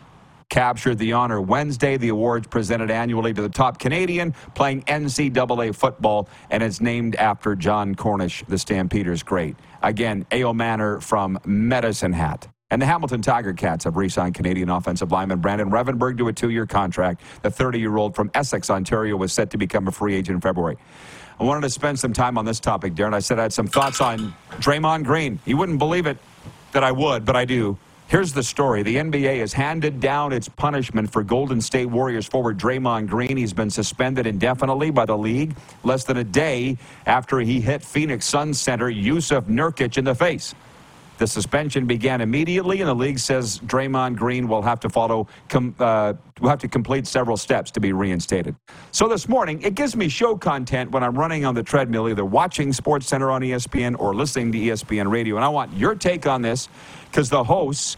[0.50, 1.98] captured the honor Wednesday.
[1.98, 7.56] The awards presented annually to the top Canadian playing NCAA football, and it's named after
[7.56, 9.56] John Cornish, the Stampeders great.
[9.82, 12.48] Again, Ayomanor from Medicine Hat.
[12.70, 16.66] And the Hamilton Tiger Cats have re-signed Canadian offensive lineman Brandon Revenberg to a two-year
[16.68, 17.22] contract.
[17.42, 20.78] The 30-year-old from Essex, Ontario, was set to become a free agent in February.
[21.42, 23.16] I wanted to spend some time on this topic, Darren.
[23.16, 25.40] I said I had some thoughts on Draymond Green.
[25.44, 26.20] You wouldn't believe it
[26.72, 27.80] that I would, but I do.
[28.10, 28.84] Here's the story.
[28.84, 33.38] The NBA has handed down its punishment for Golden State Warriors forward Draymond Green.
[33.38, 36.78] He's been suspended indefinitely by the league less than a day
[37.08, 40.54] after he hit Phoenix Suns center Jusuf Nurkic in the face.
[41.22, 45.76] The suspension began immediately, and the league says Draymond Green will have to follow, com,
[45.78, 48.56] uh, will have to complete several steps to be reinstated.
[48.92, 52.26] So this morning, it gives me show content when I'm running on the treadmill, either
[52.26, 55.36] watching Sports Center on ESPN or listening to ESPN radio.
[55.36, 56.70] And I want your take on this
[57.12, 57.98] because the hosts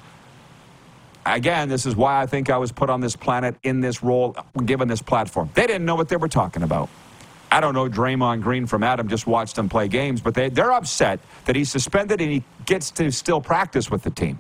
[1.25, 4.35] again, this is why I think I was put on this planet in this role,
[4.65, 5.49] given this platform.
[5.53, 6.89] They didn't know what they were talking about.
[7.53, 10.73] I don't know Draymond Green from Adam, just watched him play games, but they, they're
[10.73, 14.39] upset that he's suspended and he gets to still practice with the team.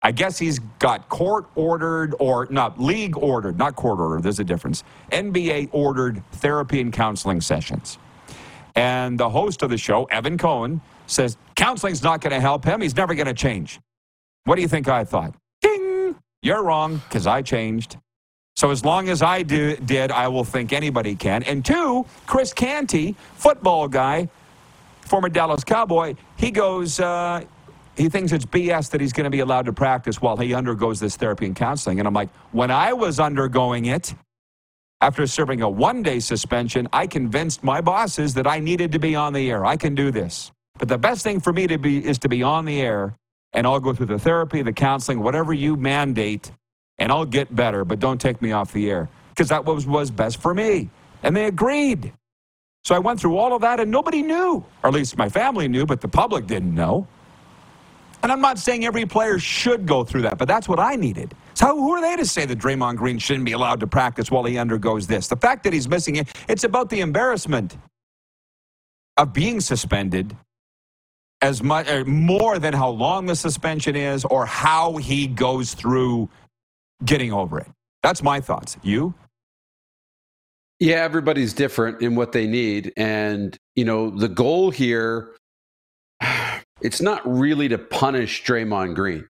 [0.00, 4.44] I guess he's got court ordered or not league ordered, not court ordered, there's a
[4.44, 4.84] difference.
[5.12, 7.98] NBA ordered therapy and counseling sessions.
[8.74, 12.80] And the host of the show, Evan Cohen, says counseling's not going to help him.
[12.80, 13.80] He's never going to change.
[14.44, 15.34] What do you think I thought?
[15.60, 16.16] Ding!
[16.40, 17.98] You're wrong because I changed.
[18.56, 21.42] So as long as I do, did, I will think anybody can.
[21.42, 24.30] And two, Chris Canty, football guy,
[25.02, 27.44] former Dallas Cowboy, he goes, uh,
[27.98, 30.98] he thinks it's BS that he's going to be allowed to practice while he undergoes
[31.00, 31.98] this therapy and counseling.
[31.98, 34.14] And I'm like, when I was undergoing it,
[35.02, 39.14] after serving a one day suspension, I convinced my bosses that I needed to be
[39.14, 39.66] on the air.
[39.66, 40.50] I can do this.
[40.78, 43.16] But the best thing for me to be is to be on the air,
[43.52, 46.50] and I'll go through the therapy, the counseling, whatever you mandate
[46.98, 50.10] and I'll get better, but don't take me off the air because that was, was
[50.10, 50.90] best for me.
[51.22, 52.12] And they agreed.
[52.84, 55.68] So I went through all of that and nobody knew, or at least my family
[55.68, 57.06] knew, but the public didn't know.
[58.22, 61.34] And I'm not saying every player should go through that, but that's what I needed.
[61.54, 64.44] So who are they to say that Draymond Green shouldn't be allowed to practice while
[64.44, 65.28] he undergoes this?
[65.28, 67.76] The fact that he's missing it, it's about the embarrassment
[69.16, 70.36] of being suspended
[71.42, 76.28] as much more than how long the suspension is or how he goes through
[77.04, 77.68] getting over it.
[78.02, 78.76] That's my thoughts.
[78.82, 79.14] You?
[80.78, 82.92] Yeah, everybody's different in what they need.
[82.96, 85.34] And, you know, the goal here,
[86.80, 89.26] it's not really to punish Draymond Green,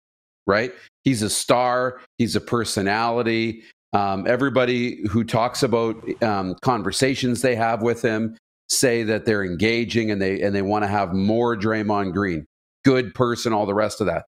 [0.46, 0.72] right?
[1.04, 3.64] He's a star, he's a personality.
[3.92, 10.10] Um, everybody who talks about um, conversations they have with him say that they're engaging
[10.10, 12.46] and they and they want to have more Draymond Green.
[12.84, 14.24] Good person, all the rest of that.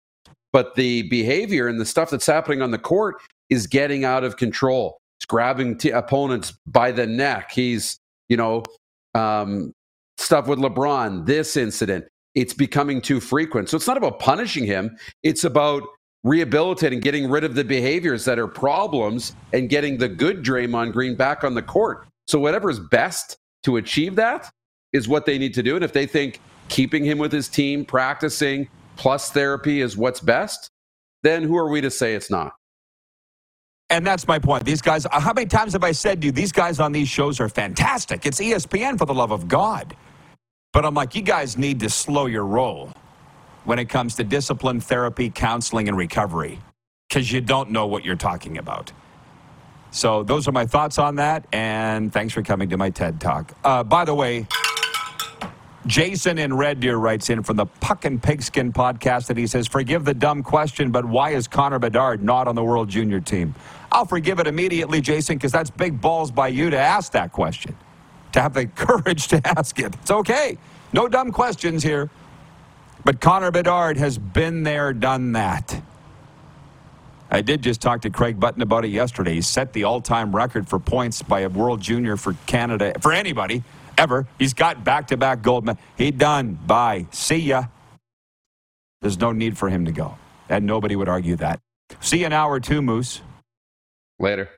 [0.53, 3.15] But the behavior and the stuff that's happening on the court
[3.49, 4.99] is getting out of control.
[5.19, 7.51] He's grabbing t- opponents by the neck.
[7.51, 8.63] He's, you know,
[9.15, 9.73] um,
[10.17, 13.69] stuff with LeBron, this incident, it's becoming too frequent.
[13.69, 15.83] So it's not about punishing him, it's about
[16.23, 21.15] rehabilitating, getting rid of the behaviors that are problems and getting the good Draymond Green
[21.15, 22.07] back on the court.
[22.27, 24.49] So whatever is best to achieve that
[24.93, 25.75] is what they need to do.
[25.75, 26.39] And if they think
[26.69, 30.69] keeping him with his team, practicing, plus therapy is what's best,
[31.23, 32.53] then who are we to say it's not?
[33.89, 34.65] And that's my point.
[34.65, 37.39] These guys, how many times have I said to you, these guys on these shows
[37.39, 38.25] are fantastic?
[38.25, 39.95] It's ESPN for the love of God.
[40.73, 42.91] But I'm like, you guys need to slow your roll
[43.65, 46.59] when it comes to discipline, therapy, counseling, and recovery
[47.09, 48.91] because you don't know what you're talking about.
[49.91, 51.45] So those are my thoughts on that.
[51.53, 53.53] And thanks for coming to my TED Talk.
[53.63, 54.47] Uh, by the way,
[55.85, 59.67] Jason in Red Deer writes in from the Puck and Pigskin podcast that he says,
[59.67, 63.53] Forgive the dumb question, but why is Connor Bedard not on the World Junior team?
[63.91, 67.75] I'll forgive it immediately, Jason, because that's big balls by you to ask that question,
[68.31, 69.93] to have the courage to ask it.
[69.95, 70.57] It's okay.
[70.93, 72.09] No dumb questions here.
[73.03, 75.81] But Connor Bedard has been there, done that.
[77.29, 79.33] I did just talk to Craig Button about it yesterday.
[79.33, 83.11] He set the all time record for points by a World Junior for Canada, for
[83.11, 83.63] anybody
[83.97, 84.27] ever.
[84.39, 85.83] He's got back to back gold medals.
[85.97, 86.57] He done.
[86.65, 87.07] Bye.
[87.11, 87.65] See ya.
[89.01, 90.17] There's no need for him to go.
[90.49, 91.59] And nobody would argue that.
[91.99, 93.21] See you in hour two, Moose.
[94.19, 94.49] Later.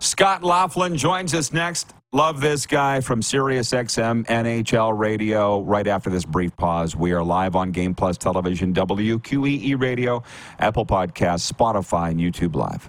[0.00, 1.94] Scott Laughlin joins us next.
[2.12, 5.60] Love this guy from SiriusXM NHL Radio.
[5.60, 10.22] Right after this brief pause, we are live on Game Plus Television, WQEE Radio,
[10.58, 12.88] Apple Podcasts, Spotify, and YouTube Live.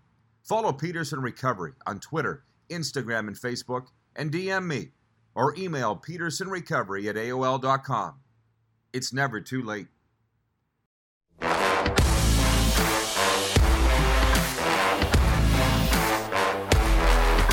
[0.43, 4.89] Follow Peterson Recovery on Twitter, Instagram, and Facebook, and DM me
[5.35, 8.15] or email petersonrecovery at AOL.com.
[8.93, 9.87] It's never too late.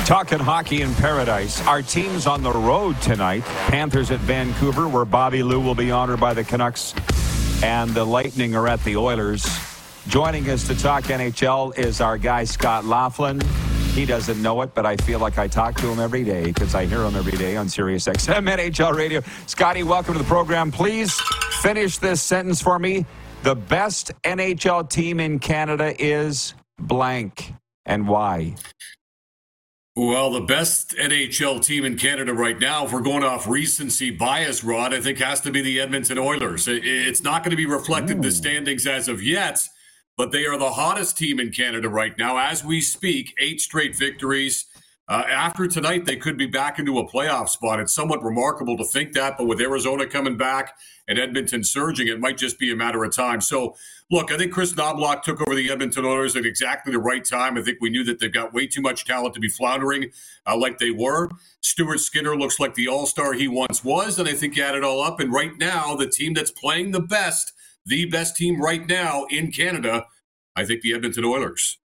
[0.05, 1.65] Talking hockey in paradise.
[1.67, 3.43] Our team's on the road tonight.
[3.67, 6.95] Panthers at Vancouver, where Bobby Lou will be honored by the Canucks,
[7.63, 9.68] and the Lightning are at the Oilers.
[10.09, 13.39] Joining us to talk NHL is our guy, Scott Laughlin.
[13.93, 16.73] He doesn't know it, but I feel like I talk to him every day because
[16.73, 19.21] I hear him every day on Sirius XM NHL Radio.
[19.45, 20.71] Scotty, welcome to the program.
[20.71, 21.13] Please
[21.61, 23.05] finish this sentence for me.
[23.43, 27.53] The best NHL team in Canada is blank,
[27.85, 28.55] and why?
[29.95, 34.63] Well, the best NHL team in Canada right now, if we're going off recency bias,
[34.63, 36.67] Rod, I think has to be the Edmonton Oilers.
[36.67, 39.59] It's not going to be reflected in the standings as of yet
[40.19, 43.33] but they are the hottest team in Canada right now as we speak.
[43.39, 44.65] Eight straight victories.
[45.07, 47.79] Uh, after tonight, they could be back into a playoff spot.
[47.79, 50.77] It's somewhat remarkable to think that, but with Arizona coming back
[51.07, 53.39] and Edmonton surging, it might just be a matter of time.
[53.39, 53.77] So,
[54.11, 57.57] look, I think Kris Knoblauch took over the Edmonton Oilers at exactly the right time.
[57.57, 60.11] I think we knew that they've got way too much talent to be floundering
[60.45, 61.29] uh, like they were.
[61.61, 64.75] Stuart Skinner looks like the all star he once was, and I think you add
[64.75, 65.21] it all up.
[65.21, 67.53] And right now, the team that's playing the best
[67.89, 70.05] the best team right now in Canada,
[70.55, 71.79] I think the Edmonton Oilers.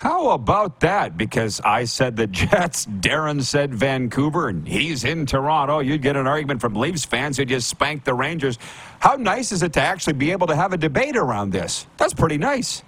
[0.00, 1.16] How about that?
[1.16, 5.80] Because I said the Jets, Darren said Vancouver, and he's in Toronto.
[5.80, 8.60] You'd get an argument from Leafs fans who just spanked the Rangers.
[9.00, 11.88] How nice is it to actually be able to have a debate around this?
[11.96, 12.84] That's pretty nice.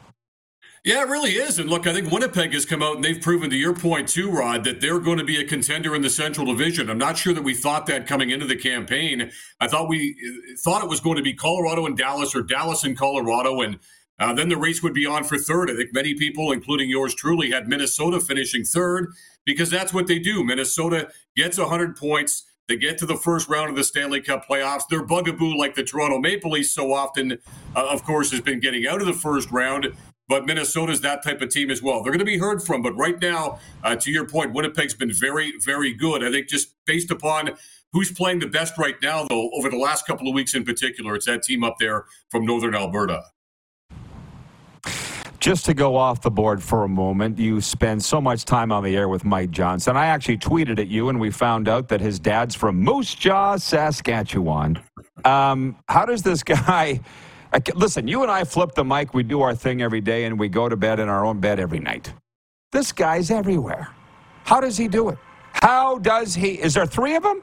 [0.82, 1.58] Yeah, it really is.
[1.58, 4.30] And look, I think Winnipeg has come out and they've proven to your point too,
[4.30, 6.88] Rod, that they're going to be a contender in the Central Division.
[6.88, 9.30] I'm not sure that we thought that coming into the campaign.
[9.60, 12.82] I thought we uh, thought it was going to be Colorado and Dallas or Dallas
[12.82, 13.78] and Colorado, and
[14.18, 15.70] uh, then the race would be on for third.
[15.70, 19.12] I think many people, including yours truly, had Minnesota finishing third
[19.44, 20.42] because that's what they do.
[20.42, 22.44] Minnesota gets 100 points.
[22.68, 24.88] They get to the first round of the Stanley Cup playoffs.
[24.88, 27.32] Their bugaboo, like the Toronto Maple Leafs, so often,
[27.76, 29.92] uh, of course, has been getting out of the first round
[30.30, 32.04] but Minnesota's that type of team as well.
[32.04, 35.12] They're going to be heard from, but right now, uh, to your point, Winnipeg's been
[35.12, 36.22] very, very good.
[36.22, 37.50] I think just based upon
[37.92, 41.16] who's playing the best right now, though, over the last couple of weeks in particular,
[41.16, 43.24] it's that team up there from Northern Alberta.
[45.40, 48.84] just to go off the board for a moment, you spend so much time on
[48.84, 49.96] the air with Mike Johnson.
[49.96, 53.56] I actually tweeted at you, and we found out that his dad's from Moose Jaw,
[53.56, 54.80] Saskatchewan.
[55.24, 57.00] Um, how does this guy?
[57.74, 59.12] Listen, you and I flip the mic.
[59.12, 61.58] We do our thing every day, and we go to bed in our own bed
[61.58, 62.12] every night.
[62.72, 63.88] This guy's everywhere.
[64.44, 65.18] How does he do it?
[65.52, 66.60] How does he?
[66.60, 67.42] Is there three of them?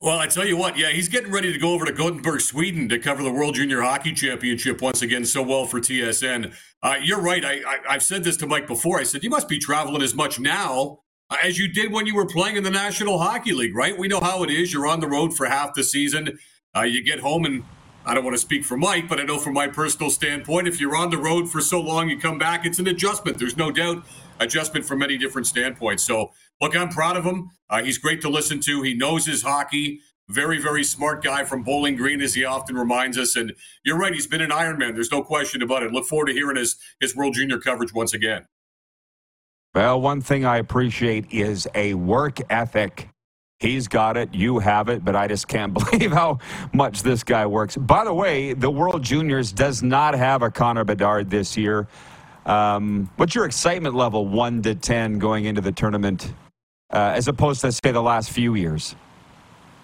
[0.00, 2.88] Well, I tell you what, yeah, he's getting ready to go over to Gothenburg, Sweden
[2.88, 6.54] to cover the World Junior Hockey Championship once again so well for TSN.
[6.84, 7.44] Uh, you're right.
[7.44, 9.00] I, I, have said this to Mike before.
[9.00, 11.00] I said, you must be traveling as much now
[11.42, 13.98] as you did when you were playing in the National Hockey League, right?
[13.98, 14.72] We know how it is.
[14.72, 16.38] You're on the road for half the season.
[16.76, 17.64] Uh, you get home, and
[18.08, 20.80] I don't want to speak for Mike, but I know from my personal standpoint, if
[20.80, 23.36] you're on the road for so long, you come back, it's an adjustment.
[23.38, 24.02] There's no doubt
[24.40, 26.04] adjustment from many different standpoints.
[26.04, 27.50] So, look, I'm proud of him.
[27.68, 28.80] Uh, he's great to listen to.
[28.80, 30.00] He knows his hockey.
[30.30, 33.36] Very, very smart guy from Bowling Green, as he often reminds us.
[33.36, 33.52] And
[33.84, 34.94] you're right, he's been an Ironman.
[34.94, 35.92] There's no question about it.
[35.92, 38.46] Look forward to hearing his, his World Junior coverage once again.
[39.74, 43.10] Well, one thing I appreciate is a work ethic.
[43.60, 46.38] He's got it, you have it, but I just can't believe how
[46.72, 47.76] much this guy works.
[47.76, 51.88] By the way, the World Juniors does not have a Connor Bedard this year.
[52.46, 56.32] Um, what's your excitement level, 1 to 10, going into the tournament,
[56.92, 58.94] uh, as opposed to, say, the last few years?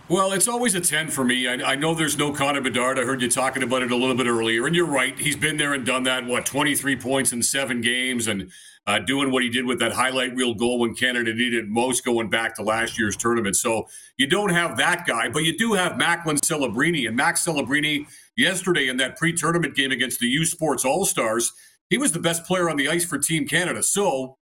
[0.09, 1.49] Well, it's always a 10 for me.
[1.49, 2.99] I, I, know there's no Connor Bedard.
[2.99, 5.19] I heard you talking about it a little bit earlier, and you're right.
[5.19, 8.53] He's been there and done that, what, 23 points in seven games and
[8.87, 12.29] uh, doing what he did with that highlight reel goal when Canada needed most going
[12.29, 13.57] back to last year's tournament.
[13.57, 17.07] So you don't have that guy, but you do have Macklin Celebrini.
[17.07, 18.07] And Max Celebrini,
[18.37, 21.53] yesterday in that pre tournament game against the U Sports All Stars,
[21.89, 23.83] he was the best player on the ice for Team Canada.
[23.83, 24.37] So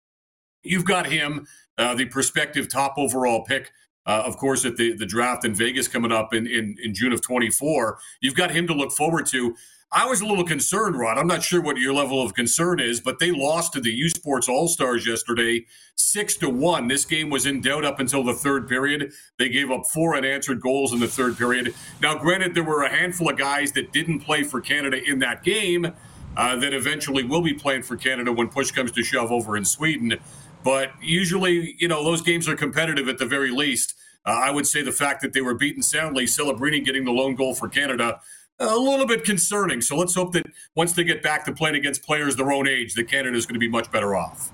[0.63, 3.71] you've got him, uh, the prospective top overall pick
[4.05, 7.13] uh, of course, at the, the draft in Vegas coming up in, in, in June
[7.13, 7.99] of 24.
[8.19, 9.55] You've got him to look forward to.
[9.93, 11.17] I was a little concerned, Rod.
[11.17, 14.07] I'm not sure what your level of concern is, but they lost to the U
[14.07, 15.65] Sports All Stars yesterday,
[15.95, 16.87] six to one.
[16.87, 19.11] This game was in doubt up until the third period.
[19.37, 21.75] They gave up four unanswered goals in the third period.
[22.01, 25.43] Now, granted, there were a handful of guys that didn't play for Canada in that
[25.43, 25.91] game
[26.37, 29.65] uh, that eventually will be playing for Canada when push comes to shove over in
[29.65, 30.19] Sweden.
[30.63, 33.95] But usually, you know, those games are competitive at the very least.
[34.25, 37.35] Uh, I would say the fact that they were beaten soundly, Celebrini getting the lone
[37.35, 38.21] goal for Canada,
[38.59, 39.81] a little bit concerning.
[39.81, 40.45] So let's hope that
[40.75, 43.55] once they get back to playing against players their own age, that Canada is going
[43.55, 44.51] to be much better off.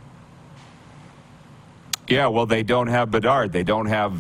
[2.07, 3.51] Yeah, well, they don't have Bedard.
[3.51, 4.17] They don't have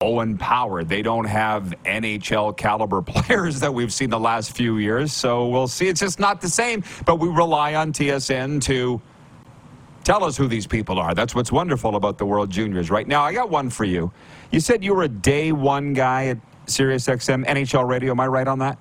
[0.00, 0.82] Owen Power.
[0.82, 5.12] They don't have NHL caliber players that we've seen the last few years.
[5.12, 5.86] So we'll see.
[5.86, 6.82] It's just not the same.
[7.04, 9.00] But we rely on TSN to
[10.04, 11.14] Tell us who these people are.
[11.14, 13.22] That's what's wonderful about the World Juniors right now.
[13.22, 14.10] I got one for you.
[14.50, 18.12] You said you were a day one guy at SiriusXM NHL Radio.
[18.12, 18.78] Am I right on that?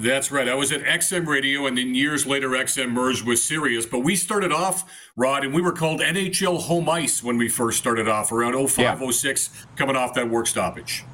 [0.00, 0.48] That's right.
[0.48, 3.84] I was at XM Radio, and then years later, XM merged with Sirius.
[3.84, 7.76] But we started off, Rod, and we were called NHL Home Ice when we first
[7.78, 9.10] started off around 05, yeah.
[9.10, 11.04] 06, coming off that work stoppage.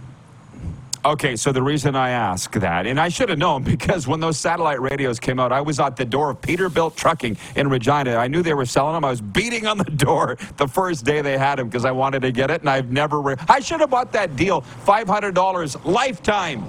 [1.05, 4.39] Okay, so the reason I ask that, and I should have known because when those
[4.39, 8.15] satellite radios came out, I was at the door of Peterbilt Trucking in Regina.
[8.15, 9.05] I knew they were selling them.
[9.05, 12.23] I was beating on the door the first day they had them because I wanted
[12.23, 13.21] to get it, and I've never.
[13.21, 16.65] Re- I should have bought that deal, five hundred dollars lifetime,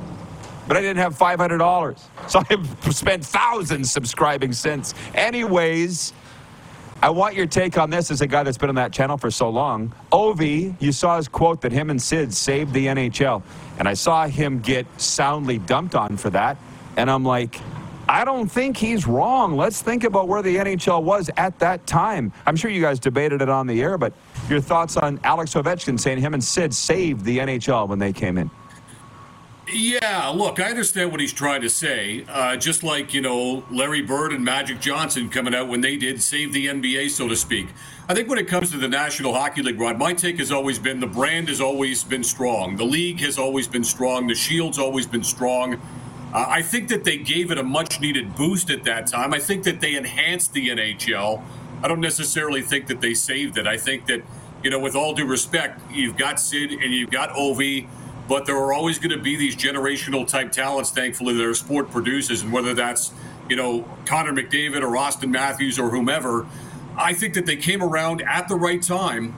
[0.67, 4.93] but I didn't have five hundred dollars, so I've spent thousands subscribing since.
[5.15, 6.13] Anyways.
[6.99, 9.29] I want your take on this as a guy that's been on that channel for
[9.29, 9.93] so long.
[10.11, 13.43] Ovi, you saw his quote that him and Sid saved the NHL.
[13.77, 16.57] And I saw him get soundly dumped on for that.
[16.97, 17.61] And I'm like,
[18.09, 19.55] I don't think he's wrong.
[19.55, 22.31] Let's think about where the NHL was at that time.
[22.45, 24.13] I'm sure you guys debated it on the air, but
[24.49, 28.37] your thoughts on Alex Ovechkin saying him and Sid saved the NHL when they came
[28.37, 28.49] in?
[29.69, 32.23] Yeah, look, I understand what he's trying to say.
[32.29, 36.21] Uh, just like, you know, Larry Bird and Magic Johnson coming out when they did
[36.21, 37.67] save the NBA, so to speak.
[38.07, 40.79] I think when it comes to the National Hockey League, Rod, my take has always
[40.79, 42.77] been the brand has always been strong.
[42.77, 44.27] The league has always been strong.
[44.27, 45.73] The Shield's always been strong.
[46.33, 49.33] Uh, I think that they gave it a much needed boost at that time.
[49.33, 51.43] I think that they enhanced the NHL.
[51.83, 53.67] I don't necessarily think that they saved it.
[53.67, 54.21] I think that,
[54.63, 57.87] you know, with all due respect, you've got Sid and you've got Ovi
[58.27, 61.91] but there are always going to be these generational type talents, thankfully, that our sport
[61.91, 62.41] produces.
[62.41, 63.11] And whether that's,
[63.49, 66.45] you know, Connor McDavid or Auston Matthews or whomever,
[66.97, 69.35] I think that they came around at the right time.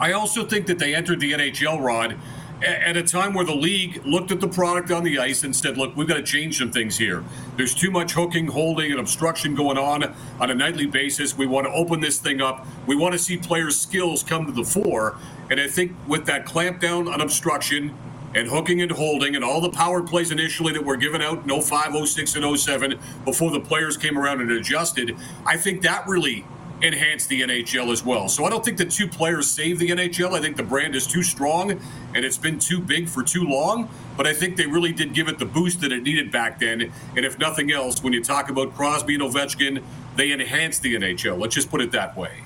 [0.00, 2.16] I also think that they entered the NHL, Rod,
[2.64, 5.76] at a time where the league looked at the product on the ice and said,
[5.76, 7.22] look, we've got to change some things here.
[7.56, 11.36] There's too much hooking, holding, and obstruction going on on a nightly basis.
[11.36, 12.66] We want to open this thing up.
[12.86, 15.18] We want to see players' skills come to the fore.
[15.50, 17.94] And I think with that clampdown on obstruction,
[18.34, 21.62] and hooking and holding and all the power plays initially that were given out in
[21.62, 26.44] 05, 06, and 07 before the players came around and adjusted, I think that really
[26.84, 28.28] enhanced the NHL as well.
[28.28, 30.32] So I don't think the two players save the NHL.
[30.32, 33.88] I think the brand is too strong and it's been too big for too long.
[34.16, 36.92] But I think they really did give it the boost that it needed back then.
[37.16, 39.82] And if nothing else, when you talk about Crosby and Ovechkin,
[40.16, 41.38] they enhanced the NHL.
[41.38, 42.42] Let's just put it that way.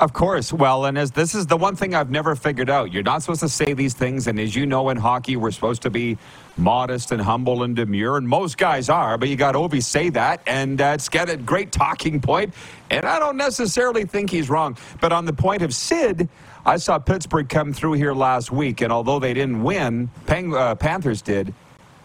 [0.00, 0.52] Of course.
[0.52, 2.92] Well, and as this is the one thing I've never figured out.
[2.92, 5.82] You're not supposed to say these things, and as you know, in hockey, we're supposed
[5.82, 6.18] to be
[6.56, 9.16] modest and humble and demure, and most guys are.
[9.16, 12.54] But you got Ovi say that, and uh, it's got a great talking point.
[12.90, 14.76] And I don't necessarily think he's wrong.
[15.00, 16.28] But on the point of Sid,
[16.66, 20.74] I saw Pittsburgh come through here last week, and although they didn't win, Peng- uh,
[20.74, 21.54] Panthers did.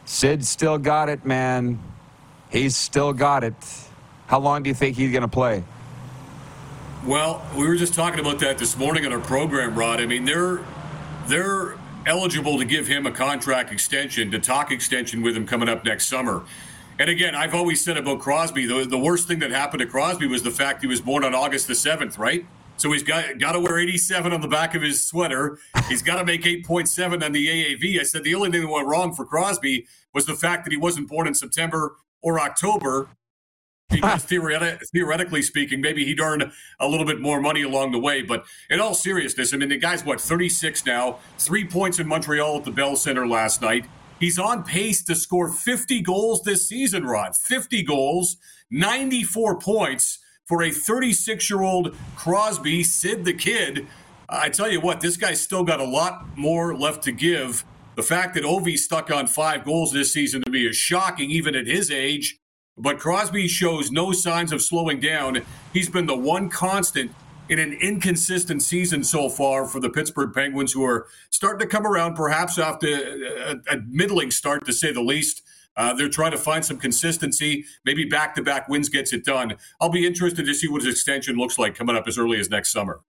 [0.06, 1.80] Sid still got it, man.
[2.50, 3.56] He's still got it.
[4.28, 5.64] How long do you think he's going to play?
[7.06, 10.02] Well, we were just talking about that this morning on our program, Rod.
[10.02, 10.60] I mean, they're
[11.28, 15.86] they're eligible to give him a contract extension, to talk extension with him coming up
[15.86, 16.43] next summer.
[17.00, 20.28] And again, I've always said about Crosby, the, the worst thing that happened to Crosby
[20.28, 22.45] was the fact he was born on August the 7th, right?
[22.76, 25.58] So he's got got to wear 87 on the back of his sweater.
[25.88, 27.97] He's got to make 8.7 on the AAV.
[27.97, 30.78] I said the only thing that went wrong for Crosby was the fact that he
[30.78, 33.10] wasn't born in September or October
[33.90, 34.28] because ah.
[34.28, 38.22] theoretic, theoretically speaking, maybe he'd earn a little bit more money along the way.
[38.22, 42.58] But in all seriousness, I mean, the guy's what 36 now, three points in Montreal
[42.58, 43.86] at the Bell Center last night.
[44.20, 47.36] He's on pace to score 50 goals this season, Rod.
[47.36, 48.38] 50 goals,
[48.70, 53.88] 94 points for a 36 year old Crosby, Sid the Kid.
[54.28, 57.64] I tell you what, this guy's still got a lot more left to give.
[57.96, 61.56] The fact that Ovi stuck on five goals this season to me is shocking, even
[61.56, 62.40] at his age.
[62.80, 65.42] But Crosby shows no signs of slowing down.
[65.74, 67.12] He's been the one constant
[67.50, 71.86] in an inconsistent season so far for the Pittsburgh Penguins, who are starting to come
[71.86, 75.42] around, perhaps after a, a middling start, to say the least.
[75.76, 77.66] Uh, they're trying to find some consistency.
[77.86, 79.56] Maybe back to back wins gets it done.
[79.82, 82.50] I'll be interested to see what his extension looks like coming up as early as
[82.50, 83.02] next summer.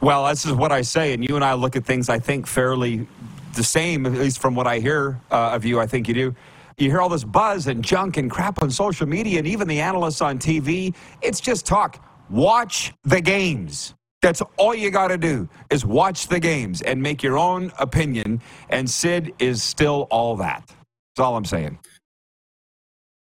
[0.00, 2.46] Well, this is what I say, and you and I look at things, I think,
[2.46, 3.06] fairly
[3.54, 5.80] the same, at least from what I hear uh, of you.
[5.80, 6.34] I think you do.
[6.78, 9.80] You hear all this buzz and junk and crap on social media and even the
[9.80, 10.94] analysts on TV.
[11.22, 12.04] It's just talk.
[12.28, 13.94] Watch the games.
[14.20, 18.42] That's all you got to do is watch the games and make your own opinion.
[18.68, 20.66] And Sid is still all that.
[20.66, 21.78] That's all I'm saying.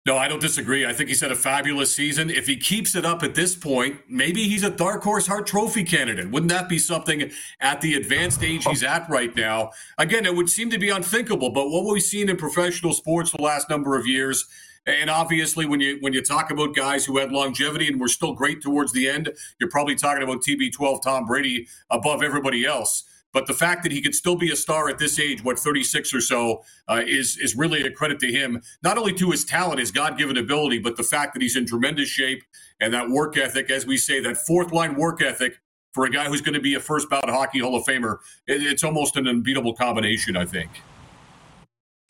[0.04, 0.84] No, I don't disagree.
[0.84, 2.28] I think he's had a fabulous season.
[2.28, 5.84] If he keeps it up at this point, maybe he's a dark horse Hart Trophy
[5.84, 6.28] candidate.
[6.28, 7.30] Wouldn't that be something
[7.60, 9.70] at the advanced age he's at right now?
[9.98, 13.40] Again, it would seem to be unthinkable, but what we've seen in professional sports the
[13.40, 14.46] last number of years,
[14.86, 18.32] and obviously when you when you talk about guys who had longevity and were still
[18.32, 19.30] great towards the end,
[19.60, 23.04] you're probably talking about TB12 Tom Brady above everybody else.
[23.32, 26.14] But the fact that he could still be a star at this age, what 36
[26.14, 28.60] or so, uh, is is really a credit to him.
[28.82, 31.66] Not only to his talent, his God given ability, but the fact that he's in
[31.66, 32.42] tremendous shape
[32.80, 35.60] and that work ethic, as we say, that fourth line work ethic
[35.94, 38.18] for a guy who's going to be a first ballot hockey Hall of Famer.
[38.46, 40.70] It, it's almost an unbeatable combination, I think.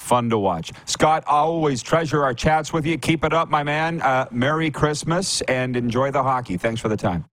[0.01, 0.73] Fun to watch.
[0.87, 2.99] Scott, I always treasure our chats with you.
[2.99, 4.03] Keep it up, my man.
[4.03, 6.57] Uh, Merry Christmas and enjoy the hockey.
[6.57, 7.25] Thanks for the time.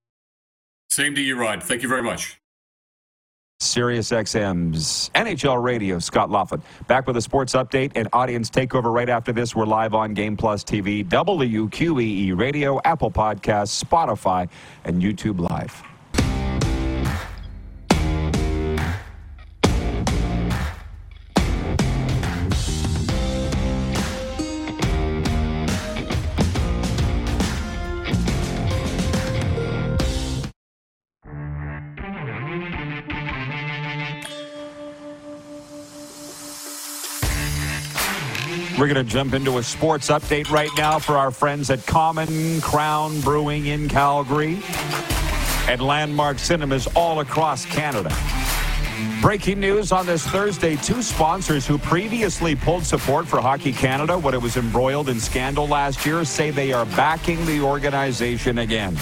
[0.90, 1.64] Same to you, Rod.
[1.64, 2.40] Thank you very much.
[3.62, 6.62] Sirius XM's NHL Radio, Scott Laughlin.
[6.88, 9.53] Back with a sports update and audience takeover right after this.
[9.53, 14.47] We're live on Game Plus TV, WQEE Radio, Apple Podcasts, Spotify,
[14.86, 15.84] and YouTube Live.
[38.94, 43.22] Going to jump into a sports update right now for our friends at Common Crown
[43.22, 44.64] Brewing in Calgary
[45.68, 48.12] and Landmark Cinemas all across Canada.
[49.22, 54.34] Breaking news on this Thursday two sponsors who previously pulled support for Hockey Canada when
[54.34, 58.98] it was embroiled in scandal last year say they are backing the organization again.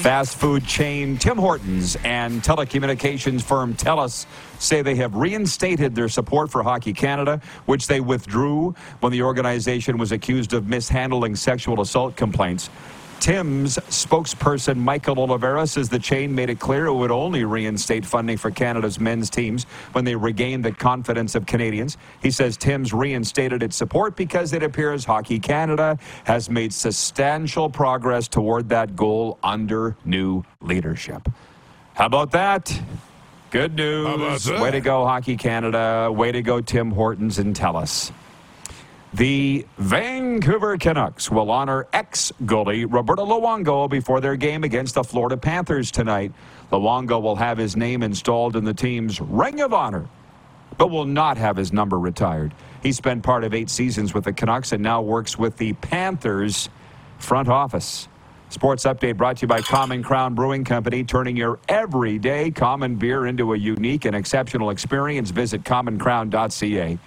[0.00, 4.24] Fast food chain Tim Hortons and telecommunications firm TELUS
[4.58, 9.98] say they have reinstated their support for Hockey Canada, which they withdrew when the organization
[9.98, 12.70] was accused of mishandling sexual assault complaints.
[13.20, 18.38] Tim's spokesperson Michael Oliveira says the chain made it clear it would only reinstate funding
[18.38, 21.98] for Canada's men's teams when they regain the confidence of Canadians.
[22.22, 28.26] He says Tim's reinstated its support because it appears Hockey Canada has made substantial progress
[28.26, 31.28] toward that goal under new leadership.
[31.92, 32.72] How about that?
[33.50, 34.48] Good news.
[34.48, 36.10] Way to go, Hockey Canada.
[36.10, 38.12] Way to go, Tim Hortons and TELUS.
[39.12, 45.36] The Vancouver Canucks will honor ex goalie Roberto Luongo before their game against the Florida
[45.36, 46.32] Panthers tonight.
[46.70, 50.08] Luongo will have his name installed in the team's Ring of Honor,
[50.78, 52.54] but will not have his number retired.
[52.84, 56.68] He spent part of eight seasons with the Canucks and now works with the Panthers
[57.18, 58.06] front office.
[58.48, 63.26] Sports Update brought to you by Common Crown Brewing Company, turning your everyday common beer
[63.26, 65.30] into a unique and exceptional experience.
[65.30, 66.98] Visit commoncrown.ca.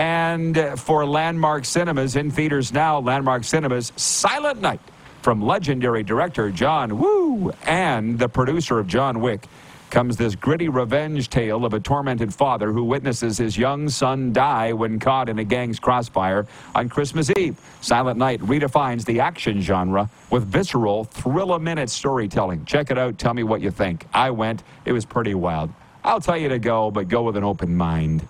[0.00, 4.80] And for Landmark Cinemas in theaters now, Landmark Cinemas Silent Night
[5.20, 9.46] from legendary director John Woo and the producer of John Wick
[9.90, 14.72] comes this gritty revenge tale of a tormented father who witnesses his young son die
[14.72, 17.60] when caught in a gang's crossfire on Christmas Eve.
[17.82, 22.64] Silent Night redefines the action genre with visceral, thrill a minute storytelling.
[22.64, 23.18] Check it out.
[23.18, 24.06] Tell me what you think.
[24.14, 24.62] I went.
[24.86, 25.68] It was pretty wild.
[26.02, 28.26] I'll tell you to go, but go with an open mind.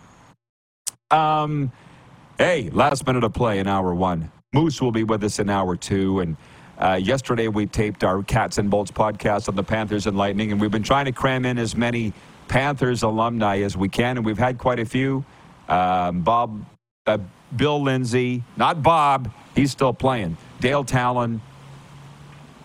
[1.10, 1.72] Um,
[2.38, 4.30] hey, last minute of play in hour one.
[4.52, 6.20] Moose will be with us in hour two.
[6.20, 6.36] And
[6.78, 10.60] uh, yesterday we taped our Cats and Bolts podcast on the Panthers and Lightning, and
[10.60, 12.12] we've been trying to cram in as many
[12.48, 15.24] Panthers alumni as we can, and we've had quite a few.
[15.68, 16.64] Um, Bob,
[17.06, 17.18] uh,
[17.54, 20.36] Bill Lindsay, not Bob, he's still playing.
[20.60, 21.40] Dale Tallon,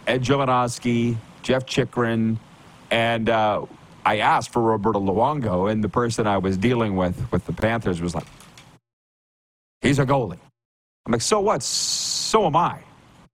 [0.08, 2.40] Ed Jovanovski, Jeff Chychrun,
[2.90, 3.66] and uh,
[4.06, 8.02] I asked for Roberto Luongo, and the person I was dealing with with the Panthers
[8.02, 8.26] was like,
[9.86, 10.40] "He's a goalie."
[11.06, 11.64] I'm like, "So what?
[11.64, 12.80] So am I."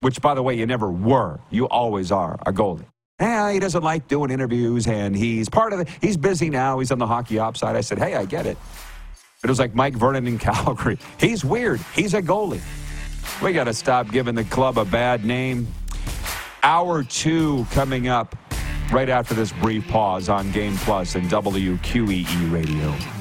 [0.02, 1.40] Which, by the way, you never were.
[1.52, 2.86] You always are a goalie.
[3.20, 5.86] Yeah, he doesn't like doing interviews, and he's part of the.
[6.02, 6.80] He's busy now.
[6.80, 7.76] He's on the hockey ops side.
[7.76, 8.58] I said, "Hey, I get it."
[9.44, 10.98] It was like Mike Vernon in Calgary.
[11.20, 11.80] He's weird.
[11.96, 12.62] He's a goalie.
[13.42, 15.68] We got to stop giving the club a bad name.
[16.64, 18.36] Hour two coming up
[18.92, 23.21] right after this brief pause on Game Plus and WQEE Radio.